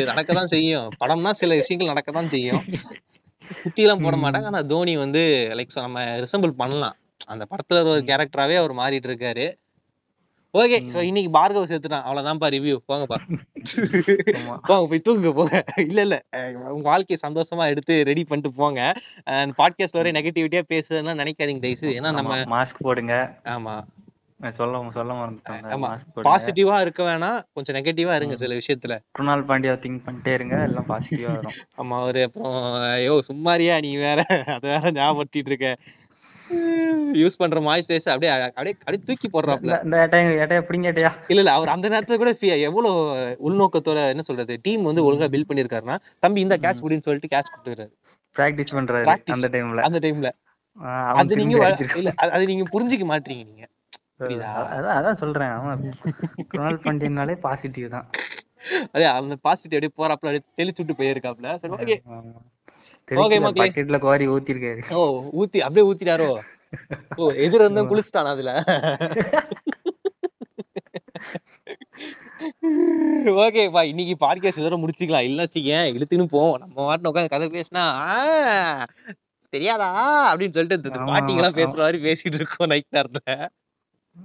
நடக்கதான் 0.07 0.49
செய்யும். 0.49 0.89
படம்னா 1.01 1.33
சில 1.35 1.55
விஷயங்கள் 1.55 1.93
நடக்கதான் 1.93 2.31
செய்யும். 2.31 2.65
குத்தி 3.63 3.83
எல்லாம் 3.83 4.03
போட 4.03 4.17
ம். 4.17 4.23
மாட்டாங்க. 4.25 4.45
ஆனா 4.45 4.63
தோனி 4.65 4.97
வந்து 4.97 5.23
லைக் 5.53 5.79
நம்ம 5.79 6.03
ரிசம்பிள் 6.21 6.55
பண்ணலாம். 6.57 6.97
அந்த 7.27 7.45
படத்துல 7.51 7.83
ஒரு 7.87 8.03
கேரக்டராவே 8.03 8.57
அவர் 8.57 8.75
மாறிட்டு 8.75 9.09
இருக்காரு. 9.11 9.47
ஓகே 10.55 10.79
சோ 10.87 11.01
இன்னைக்கு 11.01 11.31
பார்கவ் 11.39 11.69
சேர்த்துட்டான் 11.69 12.05
அவ்வளவுதான்ப்பா 12.07 12.49
ரிவ்யூ 12.55 12.75
போங்கப்பா. 12.89 13.19
போங்க 14.63 14.87
போய் 14.89 15.05
தூங்குங்க 15.07 15.33
போங்க. 15.33 15.55
இல்ல 15.87 16.01
இல்ல. 16.01 16.17
உங்க 16.71 16.89
வாழ்க்கையை 16.89 17.19
சந்தோஷமா 17.23 17.69
எடுத்து 17.69 18.05
ரெடி 18.05 18.25
பண்ணிட்டு 18.25 18.53
போங்க. 18.53 18.81
அண்ட் 19.35 19.55
பாட்காஸ்ட் 19.59 19.93
வரை 19.93 20.13
நெகட்டிவிட்டியா 20.13 20.65
பேசுறதுன்னா 20.69 21.15
நினைக்காதீங்க 21.23 21.65
தயவுசு 21.65 21.97
ஏன்னா 21.99 22.13
நம்ம 22.13 22.37
மாஸ்க் 22.55 22.81
போடுங்க. 22.81 23.15
ஆமா. 23.47 23.75
நான் 24.41 24.57
சொல்ல 24.57 24.91
சொல்ல 24.95 25.13
மறந்துட்டேன் 25.13 25.65
ஆமா. 25.75 25.89
மாஸ்க் 25.89 26.13
போடுங்க. 26.13 26.29
பாசிட்டிவா 26.29 26.81
இருக்க 26.81 27.03
வேணாம். 27.03 27.41
கொஞ்சம் 27.53 27.77
நெகட்டிவா 27.77 28.15
இருங்க 28.15 28.37
சில 28.37 28.55
விஷயத்துல. 28.55 28.95
குருணால் 29.13 29.49
பாண்டியா 29.49 29.75
திங்க் 29.83 30.05
பண்ணிட்டே 30.07 30.33
இருங்க. 30.33 30.57
எல்லாம் 30.63 30.89
பாசிட்டிவா 30.89 31.35
வரும். 31.37 31.59
ஆமா 31.77 31.97
அவரு 32.01 32.23
அப்புறம் 32.23 32.57
ஐயோ 32.93 33.17
சும்மாரியா 33.29 33.81
நீ 33.81 33.97
வேற? 34.07 34.21
அத 34.57 34.65
வேற 34.69 34.85
ஞாபகப்படுத்திட்டு 34.91 35.53
இருக்க. 35.55 35.71
யூஸ் 37.15 37.37
பண்ற 37.37 37.61
மாய்ஸ்சரைஸ் 37.61 38.09
அப்படியே 38.09 38.31
அப்படியே 38.49 38.75
அப்படியே 38.79 39.03
தூக்கி 39.07 39.29
போடுறாப்ல. 39.29 39.73
இல்ல 41.29 41.41
இல்ல 41.41 41.53
அவர் 41.53 41.69
அந்த 41.69 41.89
நேரத்துல 41.89 42.17
கூட 42.17 42.31
எவ்வளவு 42.63 43.01
உள்நோக்கத்தோட 43.43 44.09
என்ன 44.09 44.23
சொல்றது 44.23 44.59
டீம் 44.63 44.83
வந்து 44.83 45.05
ஒழுங்கா 45.05 45.29
பில்ட் 45.33 45.51
பண்ணிருக்காருன்னா 45.51 45.97
தம்பி 46.19 46.41
இந்த 46.41 46.57
கேட்ச் 46.59 46.83
முடின்னு 46.83 47.03
சொல்லிட்டு 47.03 47.33
கேட்ச் 47.35 47.53
கொடுத்துறாரு 47.53 47.93
பிராக்டிஸ் 48.37 48.75
பண்றாரு. 48.75 49.07
அந்த 49.37 49.49
டைம்ல 49.49 49.83
அந்த 49.83 50.01
டைம்ல 50.05 50.31
அது 51.15 51.37
நீங்க. 51.41 51.57
இல்ல 51.97 52.11
அது- 52.27 52.47
நீங்க 52.47 52.67
புரிஞ்சுக்க 52.71 53.07
மாட்டீங்க 53.09 53.45
நீங்க? 53.45 53.65
அதான் 54.97 55.19
சொல்றேன் 55.19 55.53
குருணால் 56.51 56.83
பாண்டியனாலே 56.85 57.35
பாசிட்டிவ் 57.41 57.89
தான். 57.89 58.07
அதே 58.93 59.05
அந்த 59.13 59.37
பாசிட்டிவ் 59.41 59.79
அப்படியே 59.79 59.97
போறாப்ல 59.97 60.29
அப்படியே 60.29 60.43
தெளிச்சு 60.59 60.81
விட்டு 60.81 60.99
போயிருக்காப்ல. 60.99 61.49
சரி 61.59 61.75
ஓகே 61.77 61.97
தெரிக்கல 63.15 63.41
மக்களே. 63.41 63.69
பாக்கெட்ல 63.69 63.99
கோரி 63.99 64.29
ஊத்திருக்காரு. 64.29 64.93
ஓ 64.93 65.03
ஊத்தி 65.41 65.59
அப்படியே 65.59 65.93
ஊத்திட்டாரோ? 65.93 66.31
ஓ 67.17 67.31
எதிர 67.31 67.61
இருந்தா 67.61 67.83
குளிச்சுட்டான் 67.83 68.31
அதுல? 68.35 68.65
ஓகே 73.43 73.71
பா 73.73 73.83
இன்னைக்கு 73.83 74.15
பாட்காஸ்ட் 74.27 74.61
இதோட 74.63 74.77
முடிச்சுக்கலாம். 74.85 75.27
இல்ல 75.31 75.45
வச்சுக்கேன் 75.45 75.89
இழுத்துன்னு 75.97 76.25
போவோம். 76.25 76.59
நம்ம 76.59 76.77
வாட்டின 76.87 77.01
உட்காந்து 77.01 77.29
கதை 77.29 77.49
பேசினா 77.49 77.85
தெரியாதா? 79.49 79.89
அப்படின்னு 80.35 80.53
சொல்லிட்டு 80.53 80.91
இந்த 80.91 81.13
பாட்டிங்க 81.13 81.37
எல்லாம். 81.37 81.55
பேசுற 81.55 81.77
மாதிரி 81.77 81.99
பேசிட்டு 82.05 82.35
இருக்கோம் 82.35 82.69
நைட் 82.69 82.93
நேரத்துல. 82.93 83.49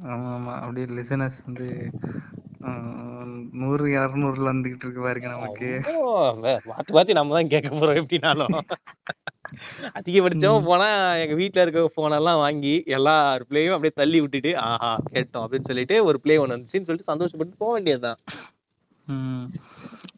ஆமா 0.06 0.32
ஆமா. 0.36 0.54
அப்படியே 0.56 0.86
லிசனர்ஸ் 0.86 1.40
வந்து 1.46 1.90
நூறு 3.52 3.86
இரநூறுல 3.88 4.54
வந்துகிட்டு 4.54 4.84
இருக்கு 4.84 5.02
பாருங்க 5.02 5.28
நமக்கு. 5.28 5.82
ஓ, 5.96 6.30
வே- 6.42 6.60
மாத்தி 6.68 6.92
மாத்தி 6.92 7.12
நம்ம 7.12 7.34
தான் 7.34 7.48
கேட்க 7.48 7.76
போறோம் 7.76 8.06
எப்படினாலும். 8.06 8.60
அதிகபட்சம் 9.94 10.64
போனா 10.64 11.14
எங்க 11.14 11.34
வீட்ல 11.34 11.62
இருக்க 11.62 11.92
போன் 11.96 12.12
எல்லாம் 12.12 12.38
வாங்கி 12.38 12.84
எல்லா 12.86 13.36
பிளேயும் 13.36 13.68
அப்படியே 13.68 13.92
தள்ளி 13.96 14.22
விட்டுட்டு 14.22 14.58
ஆஹா 14.58 15.00
கேட்டோம் 15.12 15.46
அப்படின்னு 15.46 15.66
சொல்லிட்டு 15.66 16.06
ஒரு 16.06 16.20
பிளே 16.20 16.38
ஒன்று 16.38 16.58
வந்துச்சுன்னு 16.58 16.86
சொல்லிட்டு 16.86 17.14
சந்தோஷப்பட்டு 17.14 17.56
போக 17.58 17.74
வேண்டியதுதான். 17.74 18.18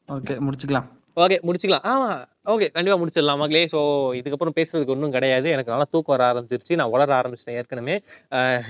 ஓகே 0.07 0.39
முடிச்சுக்கலாம். 0.39 0.87
ஓகே 1.19 1.37
முடிச்சுக்கலாம். 1.41 1.85
ஆமா. 1.85 2.09
ஓகே 2.45 2.67
கண்டிப்பா 2.71 2.97
முடிச்சிடலாம். 2.99 3.37
மகளே 3.37 3.61
ஸோ 3.65 3.79
இதுக்கப்புறம் 4.19 4.55
பேசுறதுக்கு 4.55 4.87
ஒன்றும் 4.87 5.11
கிடையாது. 5.11 5.49
எனக்கு 5.49 5.71
நல்லா 5.71 5.87
தூக்கம் 5.91 6.15
வர 6.15 6.23
ஆரம்பிச்சிருச்சு. 6.29 6.75
நான் 6.75 6.91
உளர 6.91 7.13
ஆரம்பிச்சிட்டேன் 7.17 7.57
ஏற்கனவே. 7.57 7.95
அஹ் 8.31 8.63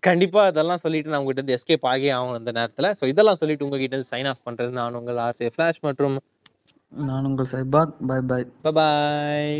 கண்டிப்பா 0.00 0.46
இதெல்லாம் 0.46 0.78
சொல்லிட்டு 0.78 1.10
நான் 1.10 1.20
உங்ககிட்ட 1.20 1.42
இருந்து 1.42 1.58
எஸ்கேப் 1.58 1.88
ஆகி 1.88 2.08
ஆகணும் 2.10 2.38
இந்த 2.38 2.52
நேரத்துல. 2.52 2.90
ஸோ 3.00 3.06
இதெல்லாம் 3.06 3.36
சொல்லிட்டு 3.36 3.64
உங்ககிட்ட 3.64 3.96
இருந்து 3.96 4.12
சைன் 4.14 4.28
ஆஃப் 4.28 4.44
பண்றது 4.46 4.72
நான் 4.72 4.94
உங்கள் 4.94 5.22
ஆர்சே 5.26 5.50
ஃபிளாஷ் 5.54 5.82
மற்றும் 5.82 6.18
நான் 6.92 7.24
உங்கள் 7.24 7.50
சைபாக் 7.50 7.92
பை 8.06 8.20
பை 8.28 8.40
பாய் 8.70 9.58